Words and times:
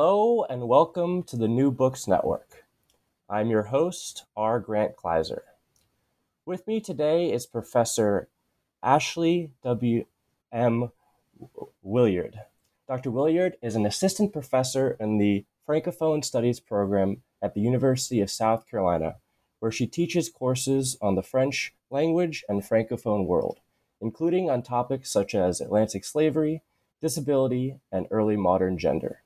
Hello, 0.00 0.44
and 0.48 0.68
welcome 0.68 1.24
to 1.24 1.36
the 1.36 1.48
New 1.48 1.72
Books 1.72 2.06
Network. 2.06 2.66
I'm 3.28 3.50
your 3.50 3.64
host, 3.64 4.26
R. 4.36 4.60
Grant 4.60 4.94
Kleiser. 4.94 5.42
With 6.46 6.64
me 6.68 6.80
today 6.80 7.32
is 7.32 7.46
Professor 7.46 8.28
Ashley 8.80 9.50
W. 9.64 10.04
M. 10.52 10.92
Williard. 11.82 12.42
Dr. 12.86 13.10
Williard 13.10 13.56
is 13.60 13.74
an 13.74 13.84
assistant 13.84 14.32
professor 14.32 14.96
in 15.00 15.18
the 15.18 15.44
Francophone 15.68 16.24
Studies 16.24 16.60
program 16.60 17.22
at 17.42 17.54
the 17.54 17.60
University 17.60 18.20
of 18.20 18.30
South 18.30 18.70
Carolina, 18.70 19.16
where 19.58 19.72
she 19.72 19.88
teaches 19.88 20.30
courses 20.30 20.96
on 21.00 21.16
the 21.16 21.24
French 21.24 21.74
language 21.90 22.44
and 22.48 22.62
Francophone 22.62 23.26
world, 23.26 23.58
including 24.00 24.48
on 24.48 24.62
topics 24.62 25.10
such 25.10 25.34
as 25.34 25.60
Atlantic 25.60 26.04
slavery, 26.04 26.62
disability, 27.02 27.80
and 27.90 28.06
early 28.12 28.36
modern 28.36 28.78
gender. 28.78 29.22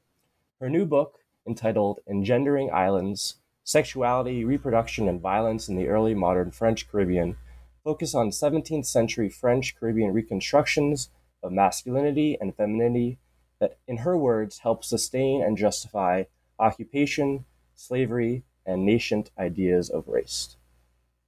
Her 0.63 0.71
new 0.71 0.87
book, 0.87 1.19
entitled 1.45 1.99
Engendering 2.07 2.71
Islands 2.73 3.41
Sexuality, 3.65 4.45
Reproduction, 4.45 5.09
and 5.09 5.21
Violence 5.21 5.69
in 5.69 5.75
the 5.75 5.89
Early 5.89 6.15
Modern 6.15 6.53
French 6.53 6.89
Caribbean, 6.89 7.37
focus 7.83 8.15
on 8.15 8.31
17th 8.31 8.87
century 8.87 9.29
French 9.29 9.75
Caribbean 9.75 10.13
reconstructions 10.13 11.11
of 11.43 11.51
masculinity 11.51 12.39
and 12.41 12.55
femininity 12.55 13.19
that, 13.59 13.79
in 13.89 13.97
her 13.97 14.17
words, 14.17 14.59
help 14.59 14.85
sustain 14.85 15.43
and 15.43 15.59
justify 15.59 16.23
occupation, 16.61 17.45
slavery, 17.75 18.45
and 18.65 18.87
nascent 18.87 19.33
ideas 19.37 19.91
of 19.91 20.07
race. 20.07 20.57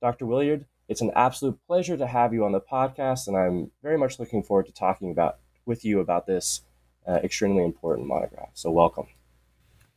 Dr. 0.01 0.27
Williard, 0.27 0.65
it's 0.87 1.01
an 1.01 1.11
absolute 1.17 1.59
pleasure 1.67 1.97
to 1.97 2.07
have 2.07 2.33
you 2.33 2.45
on 2.45 2.53
the 2.53 2.61
podcast, 2.61 3.27
and 3.27 3.37
I'm 3.37 3.73
very 3.83 3.99
much 3.99 4.21
looking 4.21 4.45
forward 4.45 4.67
to 4.67 4.73
talking 4.73 5.11
about 5.11 5.39
with 5.67 5.85
you 5.85 5.99
about 5.99 6.29
this 6.29 6.61
uh, 7.05 7.15
extremely 7.25 7.65
important 7.65 8.07
monograph. 8.07 8.51
So, 8.55 8.71
welcome. 8.71 9.09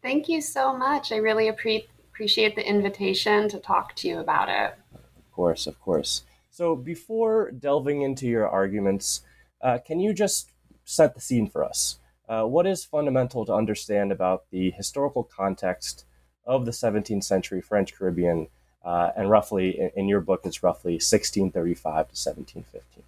Thank 0.02 0.30
you 0.30 0.42
so 0.42 0.76
much. 0.76 1.12
I 1.12 1.18
really 1.18 1.52
appre- 1.52 1.88
appreciate 2.12 2.56
the 2.56 2.68
invitation 2.68 3.50
to 3.50 3.60
talk 3.60 3.96
to 3.98 4.08
you 4.08 4.20
about 4.20 4.50
it. 4.50 4.74
Of 4.94 5.32
course, 5.32 5.68
of 5.68 5.80
course. 5.80 6.24
So, 6.50 6.76
before 6.76 7.52
delving 7.52 8.02
into 8.02 8.28
your 8.28 8.48
arguments, 8.48 9.22
uh, 9.62 9.78
can 9.86 10.00
you 10.00 10.14
just 10.14 10.52
set 10.86 11.14
the 11.14 11.22
scene 11.22 11.48
for 11.48 11.64
us? 11.64 12.00
Uh, 12.28 12.44
what 12.44 12.66
is 12.66 12.84
fundamental 12.84 13.46
to 13.46 13.54
understand 13.54 14.12
about 14.12 14.50
the 14.50 14.72
historical 14.72 15.24
context 15.24 16.06
of 16.46 16.66
the 16.66 16.72
17th 16.72 17.24
century 17.24 17.62
French 17.62 17.94
Caribbean? 17.94 18.48
Uh, 18.84 19.12
and 19.16 19.30
roughly, 19.30 19.80
in, 19.80 19.92
in, 19.96 20.08
your 20.08 20.22
book, 20.22 20.42
it's 20.46 20.64
roughly 20.64 20.94
1635 20.94 21.84
to 21.84 21.98
1715. 21.98 23.04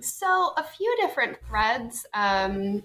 So, 0.00 0.52
a 0.56 0.62
few 0.62 0.94
different 1.00 1.38
threads. 1.48 2.06
Um, 2.14 2.82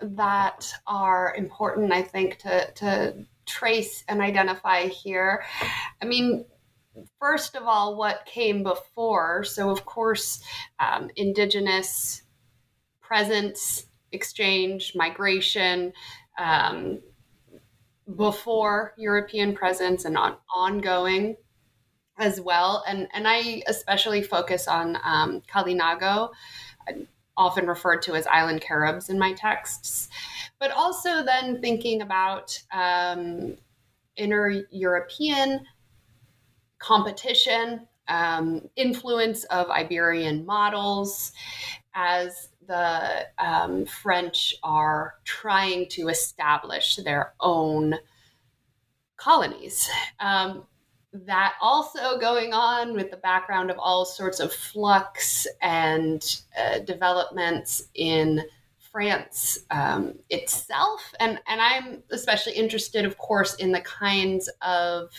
that 0.00 0.72
are 0.86 1.34
important, 1.36 1.92
I 1.92 2.02
think, 2.02 2.38
to, 2.38 2.70
to 2.72 3.14
trace 3.46 4.04
and 4.08 4.20
identify 4.20 4.86
here. 4.86 5.44
I 6.02 6.04
mean, 6.04 6.44
first 7.18 7.56
of 7.56 7.64
all, 7.64 7.96
what 7.96 8.26
came 8.26 8.62
before? 8.62 9.44
So, 9.44 9.70
of 9.70 9.84
course, 9.84 10.42
um, 10.78 11.10
indigenous 11.16 12.22
presence, 13.00 13.86
exchange, 14.12 14.92
migration. 14.94 15.92
Um, 16.38 17.00
before 18.16 18.94
European 18.96 19.54
presence 19.54 20.04
and 20.04 20.16
on 20.16 20.36
ongoing 20.54 21.36
as 22.18 22.40
well, 22.40 22.84
and 22.86 23.08
and 23.12 23.26
I 23.26 23.62
especially 23.66 24.22
focus 24.22 24.68
on 24.68 24.98
um, 25.04 25.42
Kalinago, 25.48 26.30
often 27.40 27.66
referred 27.66 28.02
to 28.02 28.14
as 28.14 28.26
island 28.26 28.60
Caribs 28.60 29.08
in 29.08 29.18
my 29.18 29.32
texts, 29.32 30.10
but 30.58 30.70
also 30.70 31.24
then 31.24 31.58
thinking 31.62 32.02
about 32.02 32.62
um, 32.70 33.56
inner 34.16 34.62
European 34.70 35.64
competition, 36.78 37.88
um, 38.08 38.68
influence 38.76 39.44
of 39.44 39.70
Iberian 39.70 40.44
models 40.44 41.32
as 41.94 42.50
the 42.66 43.26
um, 43.38 43.86
French 43.86 44.54
are 44.62 45.14
trying 45.24 45.88
to 45.88 46.08
establish 46.08 46.96
their 46.96 47.32
own 47.40 47.94
colonies. 49.16 49.88
Um, 50.20 50.66
that 51.12 51.54
also 51.60 52.18
going 52.18 52.52
on 52.52 52.94
with 52.94 53.10
the 53.10 53.16
background 53.16 53.70
of 53.70 53.78
all 53.78 54.04
sorts 54.04 54.38
of 54.38 54.52
flux 54.52 55.46
and 55.60 56.40
uh, 56.58 56.78
developments 56.80 57.88
in 57.94 58.42
France 58.92 59.58
um, 59.70 60.14
itself. 60.28 61.12
And, 61.18 61.40
and 61.46 61.60
I'm 61.60 62.02
especially 62.10 62.52
interested, 62.52 63.04
of 63.04 63.18
course, 63.18 63.54
in 63.56 63.72
the 63.72 63.80
kinds 63.80 64.48
of 64.62 65.10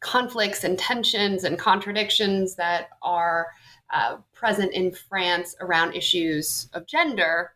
conflicts 0.00 0.64
and 0.64 0.78
tensions 0.78 1.44
and 1.44 1.58
contradictions 1.58 2.54
that 2.56 2.88
are 3.02 3.48
uh, 3.92 4.16
present 4.32 4.72
in 4.72 4.92
France 4.92 5.56
around 5.60 5.94
issues 5.94 6.68
of 6.72 6.86
gender 6.86 7.52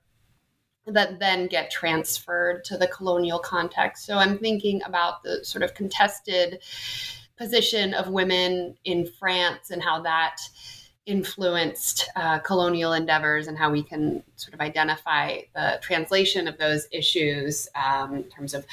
that 0.87 1.19
then 1.19 1.47
get 1.47 1.70
transferred 1.70 2.62
to 2.64 2.76
the 2.76 2.88
colonial 2.88 3.38
context. 3.38 4.04
So 4.04 4.19
I'm 4.19 4.38
thinking 4.38 4.82
about 4.82 5.23
the 5.23 5.44
sort 5.44 5.62
of 5.62 5.75
contested 5.75 6.61
position 7.36 7.94
of 7.94 8.08
women 8.08 8.76
in 8.84 9.06
France 9.19 9.70
and 9.70 9.82
how 9.82 10.00
that 10.02 10.36
influenced 11.06 12.08
uh, 12.16 12.38
colonial 12.38 12.92
endeavors 12.94 13.46
and 13.46 13.58
how 13.58 13.70
we 13.70 13.82
can 13.82 14.22
sort 14.36 14.54
of 14.54 14.60
identify 14.60 15.38
the 15.54 15.78
translation 15.82 16.48
of 16.48 16.56
those 16.58 16.88
issues 16.92 17.69
um, 17.75 18.14
in 18.14 18.25
terms 18.25 18.54
of 18.54 18.64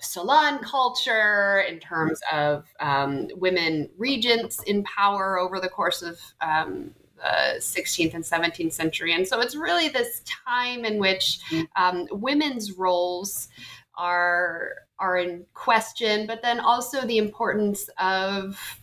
salon 0.00 0.58
culture, 0.60 1.60
in 1.68 1.78
terms 1.78 2.20
of 2.32 2.64
um, 2.80 3.28
women 3.36 3.90
regents 3.98 4.62
in 4.62 4.82
power 4.84 5.38
over 5.38 5.60
the 5.60 5.68
course 5.68 6.00
of 6.00 6.18
um, 6.40 6.94
the 7.16 7.58
16th 7.58 8.14
and 8.14 8.24
17th 8.24 8.72
century. 8.72 9.12
And 9.12 9.28
so 9.28 9.40
it's 9.40 9.54
really 9.54 9.88
this 9.88 10.22
time 10.46 10.86
in 10.86 10.98
which 10.98 11.40
um, 11.76 12.06
women's 12.10 12.72
roles 12.72 13.48
are 13.96 14.72
are 15.00 15.16
in 15.16 15.46
question, 15.54 16.26
but 16.26 16.42
then 16.42 16.60
also 16.60 17.06
the 17.06 17.18
importance 17.18 17.88
of 17.98 18.78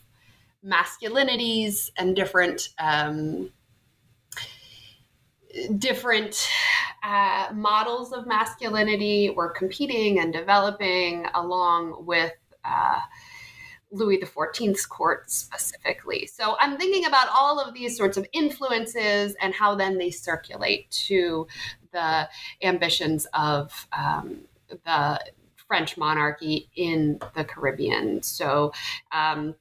masculinities 0.65 1.91
and 1.97 2.15
different 2.15 2.69
um, 2.79 3.51
different 5.77 6.47
uh, 7.03 7.47
models 7.53 8.11
of 8.11 8.27
masculinity 8.27 9.29
were 9.29 9.49
competing 9.49 10.19
and 10.19 10.33
developing 10.33 11.25
along 11.35 12.05
with 12.05 12.33
uh, 12.65 12.99
Louis 13.91 14.19
XIV's 14.19 14.85
court 14.85 15.31
specifically. 15.31 16.25
So 16.25 16.57
I'm 16.59 16.77
thinking 16.77 17.05
about 17.05 17.29
all 17.33 17.59
of 17.59 17.73
these 17.73 17.95
sorts 17.95 18.17
of 18.17 18.27
influences 18.33 19.35
and 19.41 19.53
how 19.53 19.75
then 19.75 19.97
they 19.97 20.11
circulate 20.11 20.91
to 21.07 21.47
the 21.93 22.27
ambitions 22.61 23.25
of 23.33 23.87
um, 23.97 24.41
the 24.69 25.19
French 25.67 25.97
monarchy 25.97 26.69
in 26.75 27.19
the 27.35 27.43
Caribbean. 27.43 28.23
So, 28.23 28.71
um, 29.11 29.55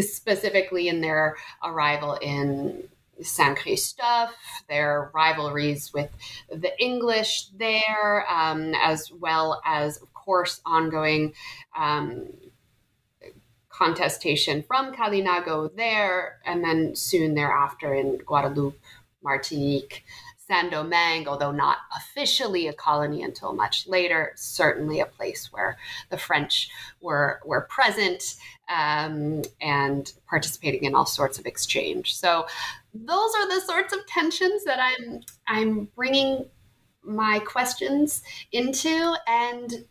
specifically 0.00 0.88
in 0.88 1.00
their 1.00 1.36
arrival 1.62 2.14
in 2.14 2.88
Saint 3.22 3.58
Christophe, 3.58 4.34
their 4.68 5.10
rivalries 5.14 5.92
with 5.92 6.10
the 6.50 6.72
English 6.82 7.48
there, 7.56 8.26
um, 8.30 8.74
as 8.74 9.10
well 9.12 9.60
as, 9.64 9.96
of 10.02 10.12
course, 10.12 10.60
ongoing 10.66 11.32
um, 11.76 12.26
contestation 13.68 14.62
from 14.62 14.94
Kalinago 14.94 15.74
there, 15.76 16.38
and 16.44 16.64
then 16.64 16.94
soon 16.94 17.34
thereafter 17.34 17.94
in 17.94 18.18
Guadeloupe, 18.18 18.78
Martinique, 19.22 20.04
Saint 20.48 20.70
Domingue, 20.70 21.26
although 21.26 21.50
not 21.50 21.78
officially 21.96 22.68
a 22.68 22.72
colony 22.72 23.22
until 23.22 23.52
much 23.52 23.86
later, 23.88 24.32
certainly 24.36 25.00
a 25.00 25.06
place 25.06 25.52
where 25.52 25.76
the 26.10 26.18
French 26.18 26.68
were 27.00 27.40
were 27.44 27.62
present 27.62 28.36
um, 28.68 29.42
and 29.60 30.12
participating 30.28 30.84
in 30.84 30.94
all 30.94 31.06
sorts 31.06 31.38
of 31.38 31.46
exchange. 31.46 32.14
So 32.14 32.46
those 32.94 33.30
are 33.36 33.48
the 33.48 33.60
sorts 33.60 33.92
of 33.92 34.06
tensions 34.06 34.64
that 34.64 34.78
I'm 34.80 35.20
I'm 35.48 35.88
bringing 35.96 36.46
my 37.02 37.40
questions 37.40 38.22
into 38.52 39.14
and 39.26 39.84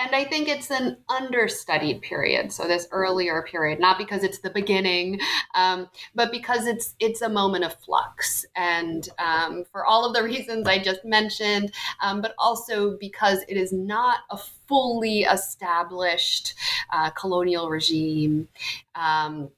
and 0.00 0.14
I 0.14 0.24
think 0.24 0.48
it's 0.48 0.70
an 0.70 0.96
understudied 1.10 2.00
period. 2.00 2.52
So 2.52 2.66
this 2.66 2.88
earlier 2.90 3.42
period, 3.42 3.80
not 3.80 3.98
because 3.98 4.24
it's 4.24 4.38
the 4.38 4.48
beginning, 4.50 5.20
um, 5.54 5.88
but 6.14 6.32
because 6.32 6.66
it's 6.66 6.94
it's 6.98 7.20
a 7.20 7.28
moment 7.28 7.64
of 7.64 7.74
flux, 7.84 8.46
and 8.56 9.06
um, 9.18 9.64
for 9.70 9.84
all 9.84 10.06
of 10.06 10.14
the 10.14 10.22
reasons 10.32 10.66
I 10.66 10.78
just 10.78 11.04
mentioned, 11.04 11.72
um, 12.00 12.22
but 12.22 12.34
also 12.38 12.96
because 12.96 13.40
it 13.46 13.56
is 13.56 13.72
not 13.72 14.20
a 14.30 14.38
fully 14.38 15.20
established 15.22 16.54
uh, 16.90 17.10
colonial 17.10 17.68
regime, 17.68 18.48
um, 18.94 19.50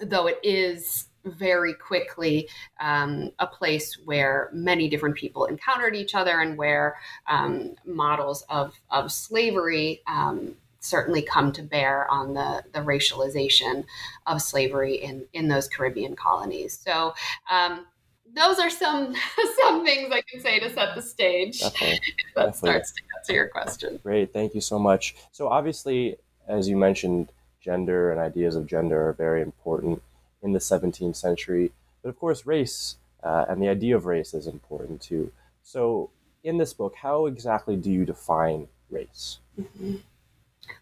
though 0.00 0.28
it 0.28 0.38
is 0.42 1.07
very 1.30 1.74
quickly 1.74 2.48
um, 2.80 3.30
a 3.38 3.46
place 3.46 3.98
where 4.04 4.50
many 4.52 4.88
different 4.88 5.16
people 5.16 5.46
encountered 5.46 5.94
each 5.94 6.14
other 6.14 6.40
and 6.40 6.56
where 6.56 6.96
um, 7.26 7.74
models 7.84 8.44
of, 8.48 8.74
of 8.90 9.12
slavery 9.12 10.02
um, 10.06 10.54
certainly 10.80 11.22
come 11.22 11.52
to 11.52 11.62
bear 11.62 12.08
on 12.10 12.34
the, 12.34 12.62
the 12.72 12.80
racialization 12.80 13.84
of 14.26 14.40
slavery 14.40 14.96
in, 14.96 15.24
in 15.32 15.48
those 15.48 15.68
Caribbean 15.68 16.14
colonies. 16.16 16.78
So 16.84 17.14
um, 17.50 17.86
those 18.34 18.58
are 18.58 18.70
some 18.70 19.14
some 19.58 19.84
things 19.84 20.12
I 20.12 20.22
can 20.22 20.40
say 20.40 20.60
to 20.60 20.70
set 20.72 20.94
the 20.94 21.02
stage. 21.02 21.60
Definitely. 21.60 22.00
If 22.28 22.34
that 22.34 22.46
Definitely. 22.46 22.70
starts 22.70 22.92
to 22.92 23.02
answer 23.18 23.32
your 23.32 23.48
question. 23.48 24.00
Great, 24.02 24.32
thank 24.32 24.54
you 24.54 24.60
so 24.60 24.78
much. 24.78 25.16
So 25.32 25.48
obviously, 25.48 26.16
as 26.46 26.68
you 26.68 26.76
mentioned, 26.76 27.32
gender 27.60 28.12
and 28.12 28.20
ideas 28.20 28.54
of 28.54 28.66
gender 28.66 29.08
are 29.08 29.12
very 29.12 29.42
important 29.42 30.02
in 30.42 30.52
the 30.52 30.58
17th 30.58 31.16
century. 31.16 31.72
But 32.02 32.10
of 32.10 32.18
course, 32.18 32.46
race 32.46 32.96
uh, 33.22 33.46
and 33.48 33.62
the 33.62 33.68
idea 33.68 33.96
of 33.96 34.06
race 34.06 34.34
is 34.34 34.46
important 34.46 35.00
too. 35.00 35.32
So, 35.62 36.10
in 36.44 36.56
this 36.56 36.72
book, 36.72 36.94
how 36.94 37.26
exactly 37.26 37.76
do 37.76 37.90
you 37.90 38.04
define 38.04 38.68
race? 38.90 39.38
Mm-hmm. 39.60 39.96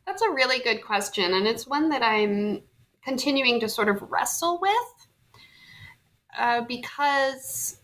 That's 0.07 0.23
a 0.23 0.31
really 0.31 0.59
good 0.61 0.85
question, 0.85 1.33
and 1.33 1.47
it's 1.47 1.67
one 1.67 1.89
that 1.91 2.03
I'm 2.03 2.63
continuing 3.03 3.61
to 3.61 3.69
sort 3.69 3.89
of 3.89 4.03
wrestle 4.11 4.59
with 4.61 5.09
uh, 6.37 6.63
because 6.63 7.79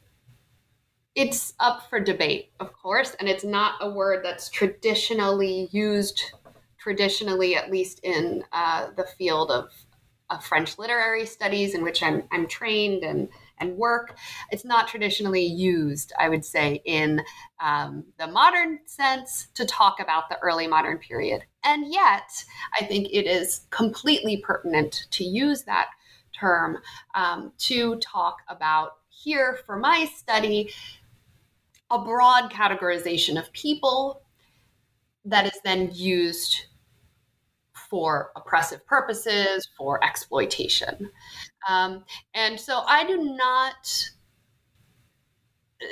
it's 1.15 1.55
up 1.61 1.89
for 1.89 2.01
debate, 2.01 2.51
of 2.61 2.73
course, 2.73 3.15
and 3.21 3.29
it's 3.29 3.45
not 3.45 3.75
a 3.81 3.91
word 3.91 4.25
that's 4.25 4.49
traditionally 4.49 5.69
used, 5.71 6.23
traditionally, 6.79 7.55
at 7.55 7.71
least 7.71 8.01
in 8.03 8.45
uh, 8.53 8.89
the 8.97 9.05
field 9.19 9.51
of 9.51 9.71
of 10.33 10.45
French 10.45 10.79
literary 10.79 11.27
studies 11.27 11.75
in 11.75 11.83
which 11.83 12.03
I'm, 12.03 12.25
I'm 12.33 12.49
trained 12.49 13.05
and, 13.05 13.29
and 13.59 13.77
work. 13.77 14.17
It's 14.51 14.65
not 14.65 14.89
traditionally 14.89 15.45
used, 15.45 16.13
I 16.19 16.29
would 16.29 16.45
say, 16.45 16.83
in 16.85 17.23
um, 17.61 18.05
the 18.19 18.27
modern 18.27 18.81
sense 18.87 19.49
to 19.55 19.67
talk 19.67 20.01
about 20.01 20.29
the 20.29 20.39
early 20.39 20.67
modern 20.67 20.99
period. 20.99 21.45
And 21.65 21.93
yet, 21.93 22.45
I 22.79 22.85
think 22.85 23.09
it 23.13 23.27
is 23.27 23.67
completely 23.71 24.39
pertinent 24.39 25.07
to 25.13 25.25
use 25.25 25.63
that 25.65 25.89
term 26.33 26.79
um, 27.15 27.53
to 27.59 27.97
talk 27.97 28.39
about 28.49 28.93
here 29.11 29.61
for 29.67 29.77
my 29.77 30.07
study 30.17 30.71
a 31.91 32.03
broad 32.03 32.51
categorization 32.51 33.39
of 33.39 33.53
people 33.53 34.23
that 35.27 35.45
is 35.45 35.61
then 35.63 35.91
used 35.93 36.67
for 37.93 38.33
oppressive 38.37 38.87
purposes, 38.87 39.69
for 39.77 40.03
exploitation. 40.03 41.11
Um, 41.69 42.05
and 42.33 42.59
so 42.59 42.85
I 42.87 43.07
do 43.07 43.19
not 43.19 44.09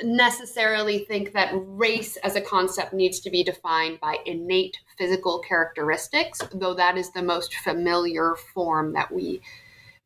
necessarily 0.03 1.05
think 1.05 1.31
that 1.33 1.53
race 1.53 2.17
as 2.17 2.35
a 2.35 2.41
concept 2.41 2.91
needs 2.91 3.19
to 3.19 3.29
be 3.29 3.43
defined 3.43 3.99
by 3.99 4.17
innate 4.25 4.79
physical 4.97 5.43
characteristics, 5.47 6.41
though 6.55 6.73
that 6.73 6.97
is 6.97 7.11
the 7.11 7.21
most 7.21 7.53
familiar 7.57 8.33
form 8.55 8.93
that 8.93 9.13
we 9.13 9.39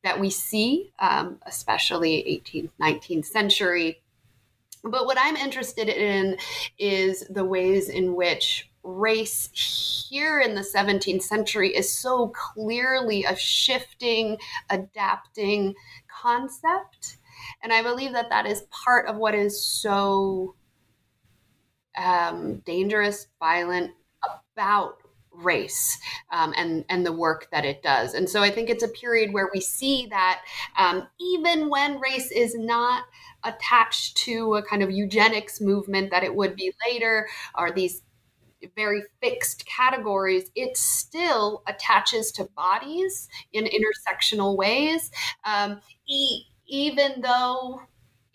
that 0.03 0.19
we 0.19 0.30
see, 0.30 0.91
um, 1.00 1.39
especially 1.48 2.44
18th, 2.45 2.71
19th 2.80 3.25
century. 3.25 4.01
But 4.83 5.06
what 5.06 5.18
I'm 5.18 5.38
interested 5.38 5.88
in 5.88 6.36
is 6.77 7.25
the 7.30 7.45
ways 7.45 7.88
in 7.88 8.15
which 8.15 8.69
race 8.86 9.50
here 10.10 10.40
in 10.40 10.56
the 10.56 10.62
17th 10.62 11.24
century 11.24 11.76
is 11.76 11.92
so 11.92 12.30
clearly 12.30 13.24
a 13.24 13.36
shifting, 13.36 14.38
adapting 14.70 15.74
concept. 16.22 17.18
And 17.64 17.74
I 17.74 17.82
believe 17.82 18.14
that 18.14 18.30
that 18.30 18.46
is 18.46 18.62
part 18.70 19.08
of 19.08 19.18
what 19.18 19.36
is 19.36 19.64
so 19.64 20.56
um, 21.98 22.58
dangerous, 22.66 23.28
violent 23.40 23.92
about 24.54 24.98
race 25.32 26.00
um, 26.32 26.54
and 26.56 26.86
and 26.89 27.06
the 27.06 27.12
work 27.12 27.48
that 27.51 27.65
it 27.65 27.84
does. 27.84 28.13
And 28.13 28.30
so 28.30 28.42
I 28.42 28.50
think 28.50 28.70
it's 28.70 28.84
a 28.84 28.89
period 28.89 29.34
where 29.34 29.50
we 29.54 29.60
see 29.60 30.08
that 30.10 30.42
um, 30.77 31.08
even 31.20 31.70
when 31.70 32.00
race 32.00 32.32
is 32.32 32.56
not 32.56 33.04
attached 33.44 34.18
to 34.18 34.56
a 34.56 34.63
kind 34.63 34.82
of 34.82 34.92
eugenics 34.92 35.62
movement 35.62 36.10
that 36.12 36.24
it 36.24 36.34
would 36.34 36.56
be 36.56 36.74
later, 36.88 37.27
or 37.58 37.72
these 37.72 38.01
very 38.75 39.03
fixed 39.22 39.65
categories, 39.65 40.50
it 40.55 40.77
still 40.77 41.63
attaches 41.67 42.31
to 42.34 42.45
bodies 42.55 43.27
in 43.53 43.65
intersectional 43.65 44.55
ways. 44.57 45.12
Um, 45.43 45.81
e- 46.07 46.43
even 46.67 47.22
though 47.22 47.81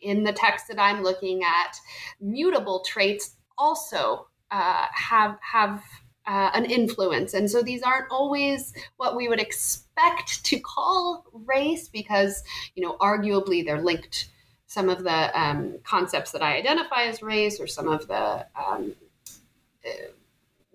in 0.00 0.24
the 0.24 0.32
text 0.32 0.68
that 0.68 0.78
I'm 0.80 1.02
looking 1.02 1.42
at, 1.42 1.76
mutable 2.20 2.80
traits 2.80 3.36
also 3.58 4.28
uh, 4.50 4.86
have 4.92 5.38
have 5.42 5.82
uh, 6.26 6.50
an 6.54 6.64
influence, 6.64 7.34
and 7.34 7.50
so 7.50 7.62
these 7.62 7.82
aren't 7.82 8.10
always 8.10 8.72
what 8.96 9.16
we 9.16 9.28
would 9.28 9.40
expect 9.40 10.44
to 10.44 10.58
call 10.60 11.24
race, 11.32 11.88
because 11.88 12.42
you 12.74 12.82
know 12.82 12.96
arguably 12.98 13.64
they're 13.64 13.82
linked. 13.82 14.30
Some 14.66 14.88
of 14.88 15.02
the 15.02 15.40
um, 15.40 15.78
concepts 15.82 16.30
that 16.30 16.42
I 16.42 16.56
identify 16.56 17.02
as 17.04 17.22
race, 17.22 17.60
or 17.60 17.66
some 17.66 17.88
of 17.88 18.06
the 18.06 18.46
um, 18.54 18.94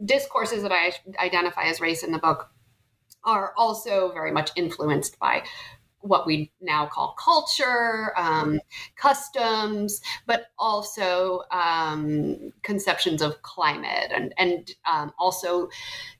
discourses 0.06 0.64
that 0.64 0.72
I 0.72 0.94
identify 1.20 1.64
as 1.64 1.82
race 1.82 2.04
in 2.04 2.12
the 2.12 2.20
book 2.20 2.50
are 3.24 3.54
also 3.58 4.12
very 4.14 4.32
much 4.32 4.52
influenced 4.56 5.18
by 5.20 5.44
what 6.06 6.28
we 6.28 6.52
now 6.62 6.86
call 6.86 7.16
culture, 7.20 8.14
um, 8.16 8.60
customs, 8.96 10.02
but 10.28 10.48
also 10.60 11.42
um, 11.52 12.54
conceptions 12.62 13.22
of 13.22 13.42
climate 13.42 14.12
and, 14.14 14.34
and 14.38 14.72
um, 14.86 15.12
also 15.18 15.68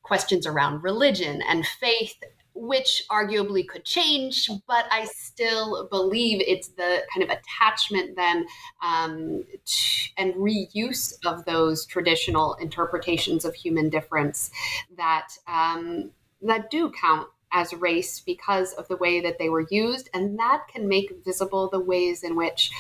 questions 0.02 0.48
around 0.48 0.84
religion 0.84 1.42
and 1.48 1.66
faith 1.66 2.16
which 2.56 3.04
arguably 3.12 3.68
could 3.68 3.84
change, 3.84 4.50
but 4.66 4.86
I 4.90 5.06
still 5.06 5.88
believe 5.90 6.42
it's 6.42 6.70
the 6.70 7.04
kind 7.14 7.30
of 7.30 7.38
attachment 7.38 8.16
then 8.16 8.48
um, 8.82 9.44
t- 9.66 10.12
and 10.18 10.34
reuse 10.36 11.14
of 11.26 11.44
those 11.46 11.86
traditional 11.86 12.56
interpretations 12.56 13.44
of 13.44 13.54
human 13.54 13.90
difference 13.90 14.52
that 14.98 15.28
um, 15.48 16.12
that 16.42 16.72
do 16.72 16.92
count 16.92 17.28
as 17.52 17.74
race 17.74 18.22
because 18.22 18.74
of 18.74 18.88
the 18.88 18.98
way 18.98 19.22
that 19.22 19.38
they 19.38 19.50
were 19.50 19.66
used, 19.70 20.10
and 20.14 20.40
that 20.40 20.68
can 20.74 20.88
make 20.88 21.12
visible 21.24 21.70
the 21.70 21.80
ways 21.80 22.24
in 22.24 22.36
which 22.36 22.72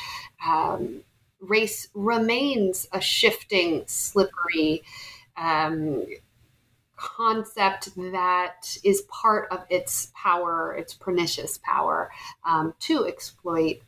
um, 0.46 1.02
race 1.42 1.90
remains 1.94 2.88
a 2.92 3.02
shifting, 3.02 3.84
slippery 3.88 4.84
um, 5.38 6.06
concept 7.06 7.96
that 7.96 8.78
is 8.84 9.04
part 9.04 9.48
of 9.52 9.64
its 9.70 10.12
power, 10.16 10.76
its 10.76 10.94
pernicious 10.94 11.60
power, 11.60 12.12
um, 12.46 12.74
to 12.80 13.06
exploit 13.06 13.82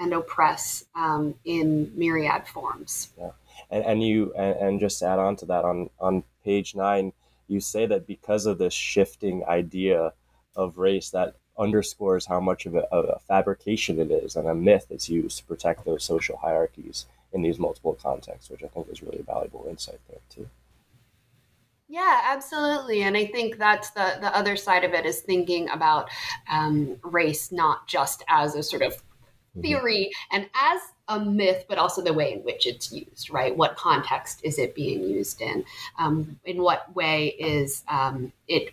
and 0.00 0.12
oppress 0.14 0.84
um, 0.94 1.34
in 1.44 1.92
myriad 1.94 2.48
forms. 2.48 3.10
Yeah. 3.18 3.30
And, 3.70 3.84
and 3.84 4.02
you 4.02 4.32
and, 4.34 4.56
and 4.56 4.80
just 4.80 5.02
add 5.02 5.18
on 5.18 5.36
to 5.36 5.46
that 5.46 5.64
on 5.64 5.90
on 6.00 6.24
page 6.44 6.74
nine, 6.74 7.12
you 7.46 7.60
say 7.60 7.86
that 7.86 8.06
because 8.06 8.46
of 8.46 8.58
this 8.58 8.74
shifting 8.74 9.44
idea 9.44 10.12
of 10.56 10.78
race 10.78 11.10
that 11.10 11.36
underscores 11.58 12.26
how 12.26 12.40
much 12.40 12.64
of 12.64 12.74
a, 12.74 12.86
a, 12.90 13.18
fabrication 13.20 14.00
it 14.00 14.10
is 14.10 14.36
and 14.36 14.48
a 14.48 14.54
myth 14.54 14.86
that's 14.88 15.10
used 15.10 15.38
to 15.38 15.44
protect 15.44 15.84
those 15.84 16.02
social 16.02 16.38
hierarchies 16.38 17.04
in 17.32 17.42
these 17.42 17.58
multiple 17.58 17.96
contexts, 18.02 18.50
which 18.50 18.62
I 18.62 18.68
think 18.68 18.88
is 18.90 19.02
really 19.02 19.22
valuable 19.22 19.66
insight 19.68 20.00
there 20.08 20.20
too. 20.30 20.48
Yeah, 21.92 22.22
absolutely. 22.24 23.02
And 23.02 23.18
I 23.18 23.26
think 23.26 23.58
that's 23.58 23.90
the, 23.90 24.16
the 24.18 24.34
other 24.34 24.56
side 24.56 24.82
of 24.82 24.94
it 24.94 25.04
is 25.04 25.20
thinking 25.20 25.68
about 25.68 26.08
um, 26.50 26.96
race 27.02 27.52
not 27.52 27.86
just 27.86 28.24
as 28.28 28.54
a 28.54 28.62
sort 28.62 28.80
of 28.80 28.94
mm-hmm. 28.94 29.60
theory 29.60 30.10
and 30.30 30.48
as 30.54 30.80
a 31.08 31.20
myth, 31.20 31.66
but 31.68 31.76
also 31.76 32.00
the 32.00 32.14
way 32.14 32.32
in 32.32 32.38
which 32.44 32.66
it's 32.66 32.90
used, 32.90 33.28
right? 33.28 33.54
What 33.54 33.76
context 33.76 34.40
is 34.42 34.58
it 34.58 34.74
being 34.74 35.02
used 35.02 35.42
in? 35.42 35.66
Um, 35.98 36.40
in 36.46 36.62
what 36.62 36.94
way 36.96 37.26
is 37.38 37.84
um, 37.88 38.32
it 38.48 38.70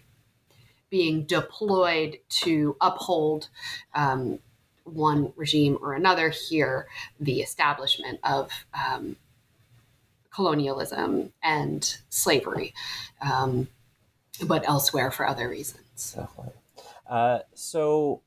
being 0.90 1.24
deployed 1.24 2.20
to 2.30 2.78
uphold 2.80 3.50
um, 3.96 4.40
one 4.86 5.34
regime 5.36 5.78
or 5.82 5.92
another? 5.92 6.30
Here, 6.30 6.88
the 7.20 7.42
establishment 7.42 8.22
of 8.24 8.50
um, 8.74 9.18
colonialism 10.34 11.34
and 11.44 11.98
slavery, 12.10 12.74
um, 13.22 13.68
but 14.46 14.68
elsewhere 14.68 15.12
for 15.12 15.28
other 15.28 15.50
reasons. 15.50 16.16
Definitely. 16.16 16.54
Uh, 17.08 17.40
so, 17.54 18.22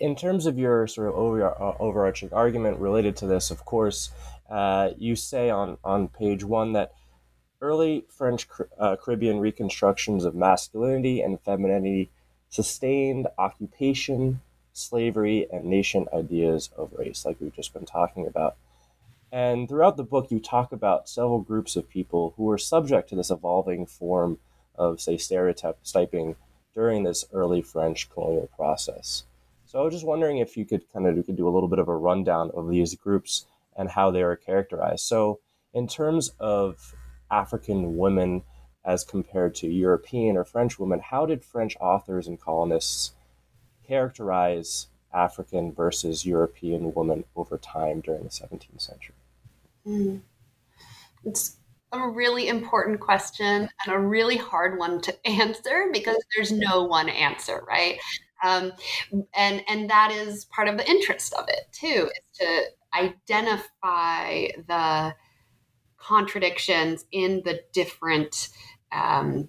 in 0.00 0.16
terms 0.16 0.46
of 0.46 0.58
your 0.58 0.86
sort 0.86 1.08
of 1.08 1.14
over, 1.14 1.48
uh, 1.48 1.74
overarching 1.78 2.32
argument 2.32 2.78
related 2.78 3.16
to 3.16 3.26
this, 3.26 3.50
of 3.50 3.64
course, 3.64 4.10
uh, 4.50 4.90
you 4.96 5.14
say 5.16 5.50
on, 5.50 5.78
on 5.84 6.08
page 6.08 6.44
one 6.44 6.72
that 6.72 6.92
early 7.60 8.04
French 8.08 8.48
uh, 8.78 8.96
Caribbean 8.96 9.38
reconstructions 9.38 10.24
of 10.24 10.34
masculinity 10.34 11.20
and 11.20 11.40
femininity 11.40 12.10
sustained 12.48 13.26
occupation, 13.38 14.40
slavery, 14.72 15.46
and 15.52 15.64
nation 15.64 16.06
ideas 16.12 16.70
of 16.76 16.92
race, 16.92 17.24
like 17.24 17.36
we've 17.40 17.54
just 17.54 17.72
been 17.72 17.86
talking 17.86 18.26
about. 18.26 18.56
And 19.36 19.68
throughout 19.68 19.98
the 19.98 20.02
book, 20.02 20.30
you 20.30 20.40
talk 20.40 20.72
about 20.72 21.10
several 21.10 21.40
groups 21.42 21.76
of 21.76 21.90
people 21.90 22.32
who 22.38 22.44
were 22.44 22.56
subject 22.56 23.10
to 23.10 23.16
this 23.16 23.30
evolving 23.30 23.84
form 23.84 24.38
of, 24.76 24.98
say, 24.98 25.18
stereotyping 25.18 26.36
during 26.72 27.02
this 27.02 27.26
early 27.34 27.60
French 27.60 28.08
colonial 28.08 28.48
process. 28.56 29.24
So 29.66 29.78
I 29.78 29.82
was 29.82 29.92
just 29.92 30.06
wondering 30.06 30.38
if 30.38 30.56
you 30.56 30.64
could 30.64 30.90
kind 30.90 31.06
of 31.06 31.18
you 31.18 31.22
could 31.22 31.36
do 31.36 31.46
a 31.46 31.52
little 31.52 31.68
bit 31.68 31.78
of 31.78 31.88
a 31.88 31.94
rundown 31.94 32.50
of 32.54 32.70
these 32.70 32.94
groups 32.94 33.44
and 33.76 33.90
how 33.90 34.10
they 34.10 34.22
are 34.22 34.36
characterized. 34.36 35.04
So 35.04 35.40
in 35.74 35.86
terms 35.86 36.30
of 36.40 36.94
African 37.30 37.98
women 37.98 38.42
as 38.86 39.04
compared 39.04 39.54
to 39.56 39.68
European 39.68 40.38
or 40.38 40.44
French 40.46 40.78
women, 40.78 41.00
how 41.00 41.26
did 41.26 41.44
French 41.44 41.76
authors 41.78 42.26
and 42.26 42.40
colonists 42.40 43.12
characterize 43.86 44.86
African 45.12 45.74
versus 45.74 46.24
European 46.24 46.94
women 46.94 47.24
over 47.36 47.58
time 47.58 48.00
during 48.00 48.22
the 48.22 48.30
17th 48.30 48.80
century? 48.80 49.14
Mm. 49.86 50.22
It's 51.24 51.56
a 51.92 52.08
really 52.08 52.48
important 52.48 53.00
question 53.00 53.68
and 53.84 53.94
a 53.94 53.98
really 53.98 54.36
hard 54.36 54.78
one 54.78 55.00
to 55.02 55.26
answer 55.26 55.88
because 55.92 56.18
there's 56.34 56.52
no 56.52 56.84
one 56.84 57.08
answer, 57.08 57.64
right? 57.68 57.98
Um, 58.44 58.72
and 59.34 59.62
and 59.68 59.88
that 59.88 60.12
is 60.12 60.44
part 60.46 60.68
of 60.68 60.76
the 60.76 60.88
interest 60.88 61.32
of 61.34 61.48
it 61.48 61.66
too, 61.72 62.10
is 62.10 62.38
to 62.38 62.62
identify 62.94 64.48
the 64.68 65.14
contradictions 65.96 67.04
in 67.12 67.42
the 67.44 67.60
different 67.72 68.48
um, 68.92 69.48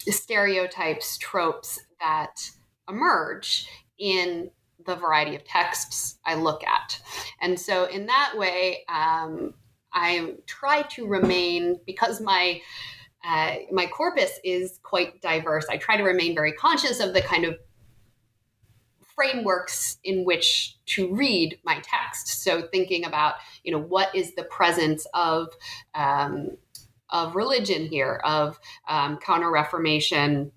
stereotypes, 0.00 1.18
tropes 1.18 1.78
that 2.00 2.50
emerge 2.88 3.68
in 3.98 4.50
the 4.84 4.96
variety 4.96 5.36
of 5.36 5.44
texts 5.44 6.18
I 6.24 6.34
look 6.34 6.64
at. 6.64 7.00
And 7.40 7.58
so, 7.58 7.84
in 7.84 8.06
that 8.06 8.32
way, 8.36 8.84
um, 8.88 9.54
I 9.94 10.34
try 10.46 10.82
to 10.82 11.06
remain 11.06 11.78
because 11.86 12.20
my 12.20 12.60
uh, 13.24 13.54
my 13.70 13.86
corpus 13.86 14.40
is 14.42 14.80
quite 14.82 15.20
diverse. 15.20 15.66
I 15.68 15.76
try 15.76 15.96
to 15.96 16.02
remain 16.02 16.34
very 16.34 16.52
conscious 16.52 16.98
of 16.98 17.14
the 17.14 17.22
kind 17.22 17.44
of 17.44 17.56
frameworks 19.14 19.98
in 20.02 20.24
which 20.24 20.76
to 20.86 21.14
read 21.14 21.58
my 21.64 21.80
text. 21.84 22.42
So 22.42 22.62
thinking 22.72 23.04
about, 23.04 23.34
you 23.62 23.70
know, 23.70 23.78
what 23.78 24.14
is 24.14 24.34
the 24.34 24.44
presence 24.44 25.06
of 25.14 25.48
um, 25.94 26.56
of 27.10 27.36
religion 27.36 27.86
here, 27.86 28.20
of 28.24 28.58
um, 28.88 29.18
Counter 29.18 29.50
Reformation 29.50 30.50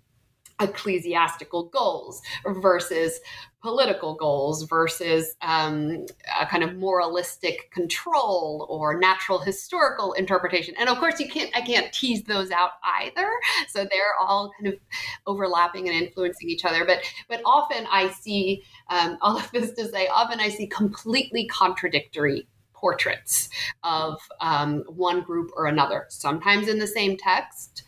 ecclesiastical 0.60 1.66
goals 1.66 2.22
versus 2.46 3.20
political 3.62 4.14
goals 4.14 4.64
versus 4.64 5.36
um, 5.42 6.06
a 6.40 6.46
kind 6.46 6.64
of 6.64 6.76
moralistic 6.76 7.72
control 7.72 8.68
or 8.70 9.00
natural 9.00 9.40
historical 9.40 10.14
interpretation. 10.14 10.76
And 10.78 10.88
of 10.88 11.00
course 11.00 11.20
you 11.20 11.28
can't 11.28 11.50
i 11.56 11.62
can't 11.62 11.92
tease 11.92 12.24
those 12.24 12.52
out 12.52 12.72
either. 13.02 13.28
So 13.68 13.80
they're 13.84 14.16
all 14.22 14.52
kind 14.60 14.74
of 14.74 14.80
overlapping 15.26 15.90
and 15.90 15.98
influencing 15.98 16.48
each 16.48 16.64
other. 16.64 16.86
But 16.86 17.00
but 17.28 17.42
often 17.44 17.88
i 17.92 18.10
see 18.12 18.64
um, 18.90 19.18
all 19.22 19.38
of 19.38 19.52
this 19.52 19.72
to 19.72 19.88
say 19.90 20.08
often 20.08 20.40
i 20.40 20.50
see 20.50 20.68
completely 20.68 21.48
contradictory 21.48 22.48
portraits 22.74 23.50
of 23.84 24.20
um, 24.42 24.84
one 24.88 25.22
group 25.22 25.50
or 25.56 25.66
another 25.66 26.06
sometimes 26.10 26.68
in 26.68 26.78
the 26.78 26.86
same 26.86 27.18
text 27.18 27.84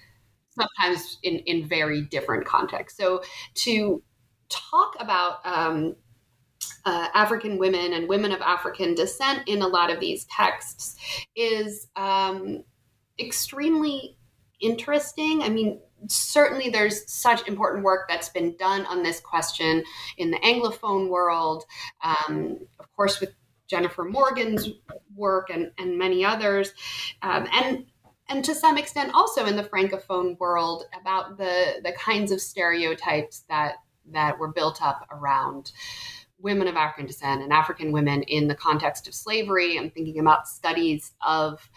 sometimes 0.59 1.17
in, 1.23 1.37
in 1.39 1.67
very 1.67 2.01
different 2.01 2.45
contexts. 2.45 2.97
So 2.97 3.21
to 3.55 4.01
talk 4.49 4.95
about 4.99 5.45
um, 5.45 5.95
uh, 6.85 7.07
African 7.13 7.57
women 7.57 7.93
and 7.93 8.07
women 8.07 8.31
of 8.31 8.41
African 8.41 8.95
descent 8.95 9.47
in 9.47 9.61
a 9.61 9.67
lot 9.67 9.91
of 9.91 9.99
these 9.99 10.25
texts 10.25 10.95
is 11.35 11.87
um, 11.95 12.63
extremely 13.19 14.17
interesting. 14.61 15.43
I 15.43 15.49
mean, 15.49 15.79
certainly 16.07 16.69
there's 16.69 17.11
such 17.11 17.47
important 17.47 17.83
work 17.83 18.07
that's 18.07 18.29
been 18.29 18.55
done 18.57 18.85
on 18.85 19.03
this 19.03 19.19
question 19.19 19.83
in 20.17 20.31
the 20.31 20.37
Anglophone 20.39 21.09
world, 21.09 21.65
um, 22.03 22.59
of 22.79 22.91
course, 22.95 23.19
with 23.19 23.33
Jennifer 23.67 24.05
Morgan's 24.05 24.69
work 25.15 25.49
and, 25.49 25.71
and 25.77 25.97
many 25.97 26.23
others. 26.23 26.73
Um, 27.21 27.47
and 27.51 27.85
and 28.29 28.43
to 28.45 28.53
some 28.53 28.77
extent 28.77 29.11
also 29.13 29.45
in 29.45 29.55
the 29.55 29.63
francophone 29.63 30.37
world 30.39 30.85
about 30.99 31.37
the 31.37 31.81
the 31.83 31.93
kinds 31.93 32.31
of 32.31 32.41
stereotypes 32.41 33.43
that 33.49 33.75
that 34.11 34.37
were 34.39 34.51
built 34.51 34.81
up 34.81 35.07
around 35.11 35.71
women 36.39 36.67
of 36.67 36.75
African 36.75 37.07
descent 37.07 37.41
and 37.41 37.51
African 37.51 37.91
women 37.91 38.21
in 38.23 38.47
the 38.47 38.55
context 38.55 39.07
of 39.07 39.15
slavery. 39.15 39.77
I'm 39.77 39.89
thinking 39.89 40.19
about 40.19 40.47
studies 40.47 41.13
of 41.25 41.67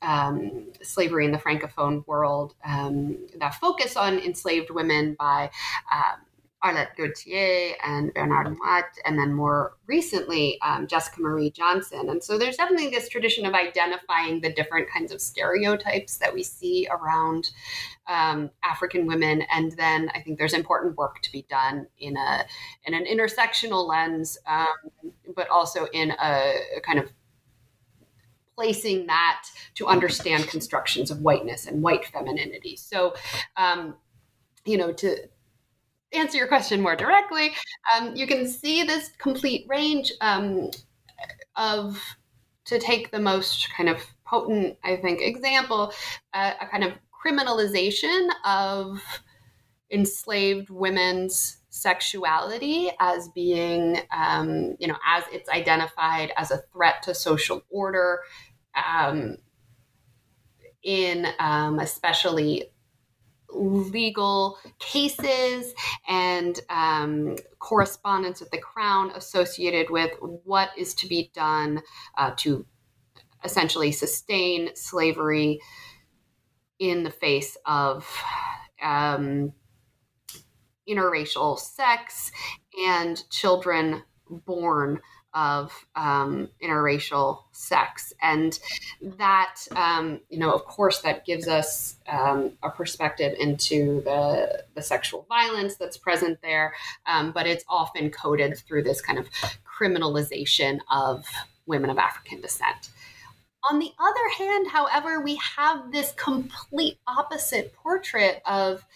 um, 0.00 0.72
slavery 0.82 1.26
in 1.26 1.32
the 1.32 1.38
francophone 1.38 2.06
world 2.06 2.54
um, 2.64 3.18
that 3.38 3.54
focus 3.56 3.94
on 3.96 4.18
enslaved 4.18 4.70
women 4.70 5.16
by 5.18 5.50
um, 5.94 6.20
Arlette 6.64 6.96
Gautier 6.96 7.74
and 7.84 8.12
Bernard 8.14 8.56
Moitt, 8.56 8.84
and 9.04 9.18
then 9.18 9.34
more 9.34 9.76
recently, 9.86 10.58
um, 10.62 10.86
Jessica 10.86 11.20
Marie 11.20 11.50
Johnson. 11.50 12.08
And 12.08 12.22
so 12.22 12.38
there's 12.38 12.56
definitely 12.56 12.88
this 12.88 13.08
tradition 13.08 13.44
of 13.44 13.54
identifying 13.54 14.40
the 14.40 14.52
different 14.52 14.88
kinds 14.90 15.12
of 15.12 15.20
stereotypes 15.20 16.16
that 16.18 16.32
we 16.32 16.42
see 16.42 16.88
around 16.90 17.50
um, 18.08 18.50
African 18.64 19.06
women. 19.06 19.42
And 19.52 19.72
then 19.72 20.10
I 20.14 20.20
think 20.22 20.38
there's 20.38 20.54
important 20.54 20.96
work 20.96 21.20
to 21.22 21.32
be 21.32 21.46
done 21.48 21.86
in 21.98 22.16
a 22.16 22.44
in 22.84 22.94
an 22.94 23.04
intersectional 23.04 23.86
lens, 23.86 24.38
um, 24.46 25.12
but 25.34 25.48
also 25.50 25.86
in 25.92 26.12
a, 26.12 26.54
a 26.78 26.80
kind 26.80 26.98
of 26.98 27.12
placing 28.56 29.06
that 29.06 29.42
to 29.74 29.86
understand 29.86 30.48
constructions 30.48 31.10
of 31.10 31.20
whiteness 31.20 31.66
and 31.66 31.82
white 31.82 32.06
femininity. 32.06 32.74
So, 32.76 33.14
um, 33.58 33.94
you 34.64 34.78
know, 34.78 34.92
to 34.94 35.28
answer 36.12 36.38
your 36.38 36.48
question 36.48 36.80
more 36.80 36.96
directly, 36.96 37.52
um, 37.94 38.14
you 38.14 38.26
can 38.26 38.46
see 38.46 38.82
this 38.82 39.10
complete 39.18 39.66
range 39.68 40.12
um, 40.20 40.70
of, 41.56 42.02
to 42.64 42.78
take 42.78 43.10
the 43.10 43.20
most 43.20 43.68
kind 43.76 43.88
of 43.88 44.00
potent, 44.24 44.76
I 44.84 44.96
think, 44.96 45.20
example, 45.20 45.92
uh, 46.34 46.52
a 46.60 46.66
kind 46.66 46.84
of 46.84 46.92
criminalization 47.24 48.28
of 48.44 49.02
enslaved 49.90 50.70
women's 50.70 51.58
sexuality 51.68 52.90
as 53.00 53.28
being, 53.28 54.00
um, 54.16 54.76
you 54.78 54.88
know, 54.88 54.96
as 55.06 55.24
it's 55.32 55.48
identified 55.48 56.32
as 56.36 56.50
a 56.50 56.58
threat 56.72 57.02
to 57.04 57.14
social 57.14 57.62
order 57.70 58.20
um, 58.74 59.36
in 60.82 61.26
um, 61.38 61.78
especially 61.78 62.70
legal 63.56 64.58
cases 64.78 65.74
and 66.08 66.60
um, 66.68 67.36
correspondence 67.58 68.40
with 68.40 68.50
the 68.50 68.58
crown 68.58 69.10
associated 69.12 69.90
with 69.90 70.12
what 70.20 70.70
is 70.76 70.94
to 70.94 71.08
be 71.08 71.30
done 71.34 71.82
uh, 72.18 72.32
to 72.36 72.66
essentially 73.44 73.92
sustain 73.92 74.70
slavery 74.74 75.60
in 76.78 77.02
the 77.02 77.10
face 77.10 77.56
of 77.64 78.06
um, 78.82 79.52
interracial 80.88 81.58
sex 81.58 82.30
and 82.86 83.28
children 83.30 84.02
born 84.28 85.00
of 85.36 85.86
um, 85.94 86.48
interracial 86.64 87.42
sex. 87.52 88.14
And 88.22 88.58
that, 89.02 89.56
um, 89.76 90.20
you 90.30 90.38
know, 90.38 90.50
of 90.50 90.64
course, 90.64 91.00
that 91.02 91.26
gives 91.26 91.46
us 91.46 91.96
um, 92.08 92.52
a 92.62 92.70
perspective 92.70 93.36
into 93.38 94.00
the, 94.00 94.64
the 94.74 94.82
sexual 94.82 95.26
violence 95.28 95.76
that's 95.76 95.98
present 95.98 96.38
there, 96.42 96.74
um, 97.06 97.32
but 97.32 97.46
it's 97.46 97.64
often 97.68 98.10
coded 98.10 98.56
through 98.66 98.82
this 98.82 99.02
kind 99.02 99.18
of 99.18 99.28
criminalization 99.78 100.78
of 100.90 101.26
women 101.66 101.90
of 101.90 101.98
African 101.98 102.40
descent. 102.40 102.88
On 103.70 103.78
the 103.78 103.90
other 103.98 104.28
hand, 104.38 104.68
however, 104.68 105.20
we 105.20 105.38
have 105.56 105.92
this 105.92 106.12
complete 106.12 106.98
opposite 107.06 107.74
portrait 107.74 108.40
of 108.46 108.86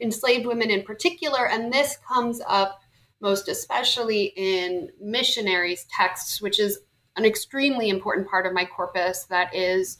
enslaved 0.00 0.46
women 0.46 0.70
in 0.70 0.82
particular, 0.82 1.46
and 1.46 1.70
this 1.70 1.98
comes 2.08 2.40
up 2.46 2.79
most 3.20 3.48
especially 3.48 4.32
in 4.36 4.90
missionaries' 5.00 5.86
texts, 5.94 6.40
which 6.40 6.58
is 6.58 6.80
an 7.16 7.24
extremely 7.24 7.88
important 7.88 8.28
part 8.28 8.46
of 8.46 8.52
my 8.52 8.64
corpus 8.64 9.24
that 9.24 9.54
is 9.54 9.98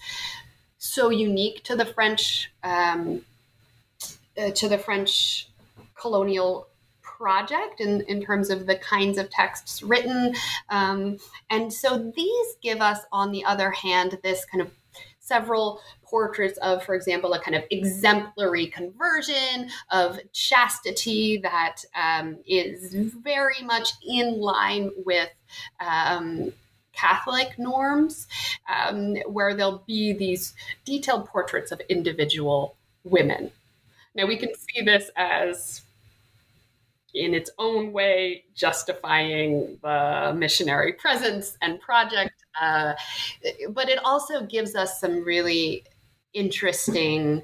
so 0.78 1.10
unique 1.10 1.62
to 1.64 1.76
the 1.76 1.84
French 1.84 2.50
um, 2.62 3.22
uh, 4.38 4.50
to 4.50 4.68
the 4.68 4.78
French 4.78 5.48
colonial 5.94 6.66
project 7.02 7.80
in, 7.80 8.00
in 8.02 8.22
terms 8.22 8.48
of 8.48 8.66
the 8.66 8.76
kinds 8.76 9.18
of 9.18 9.28
texts 9.28 9.82
written. 9.82 10.34
Um, 10.70 11.18
and 11.50 11.70
so 11.70 12.10
these 12.16 12.46
give 12.62 12.80
us, 12.80 13.00
on 13.12 13.30
the 13.30 13.44
other 13.44 13.70
hand, 13.70 14.18
this 14.22 14.46
kind 14.46 14.62
of 14.62 14.70
several 15.30 15.80
portraits 16.02 16.58
of, 16.58 16.82
for 16.84 16.94
example, 16.96 17.32
a 17.34 17.40
kind 17.40 17.56
of 17.56 17.62
exemplary 17.70 18.66
conversion 18.66 19.70
of 19.90 20.18
chastity 20.32 21.38
that 21.38 21.76
um, 21.94 22.36
is 22.46 22.92
very 23.30 23.62
much 23.62 23.88
in 24.06 24.40
line 24.40 24.90
with. 25.06 25.30
Um, 25.78 26.52
Catholic 26.92 27.58
norms, 27.58 28.26
um, 28.68 29.14
where 29.26 29.54
there'll 29.54 29.82
be 29.86 30.12
these 30.12 30.52
detailed 30.84 31.24
portraits 31.26 31.72
of 31.72 31.80
individual 31.88 32.76
women. 33.04 33.50
Now, 34.14 34.26
we 34.26 34.36
can 34.36 34.50
see 34.54 34.82
this 34.82 35.10
as 35.16 35.80
in 37.14 37.32
its 37.34 37.50
own 37.58 37.92
way 37.92 38.44
justifying 38.54 39.78
the 39.82 40.34
missionary 40.36 40.92
presence 40.92 41.56
and 41.62 41.80
project. 41.80 42.39
Uh, 42.60 42.94
but 43.70 43.88
it 43.88 43.98
also 44.04 44.44
gives 44.46 44.74
us 44.74 45.00
some 45.00 45.24
really 45.24 45.84
interesting 46.32 47.42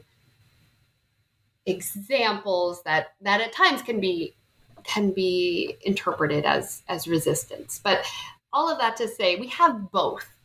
examples 1.66 2.82
that 2.84 3.08
that 3.20 3.40
at 3.40 3.52
times 3.52 3.82
can 3.82 4.00
be 4.00 4.36
can 4.84 5.10
be 5.10 5.76
interpreted 5.82 6.44
as 6.44 6.82
as 6.88 7.08
resistance. 7.08 7.80
But 7.82 8.04
all 8.52 8.70
of 8.70 8.78
that 8.78 8.96
to 8.96 9.08
say, 9.08 9.36
we 9.36 9.48
have 9.48 9.90
both 9.90 10.36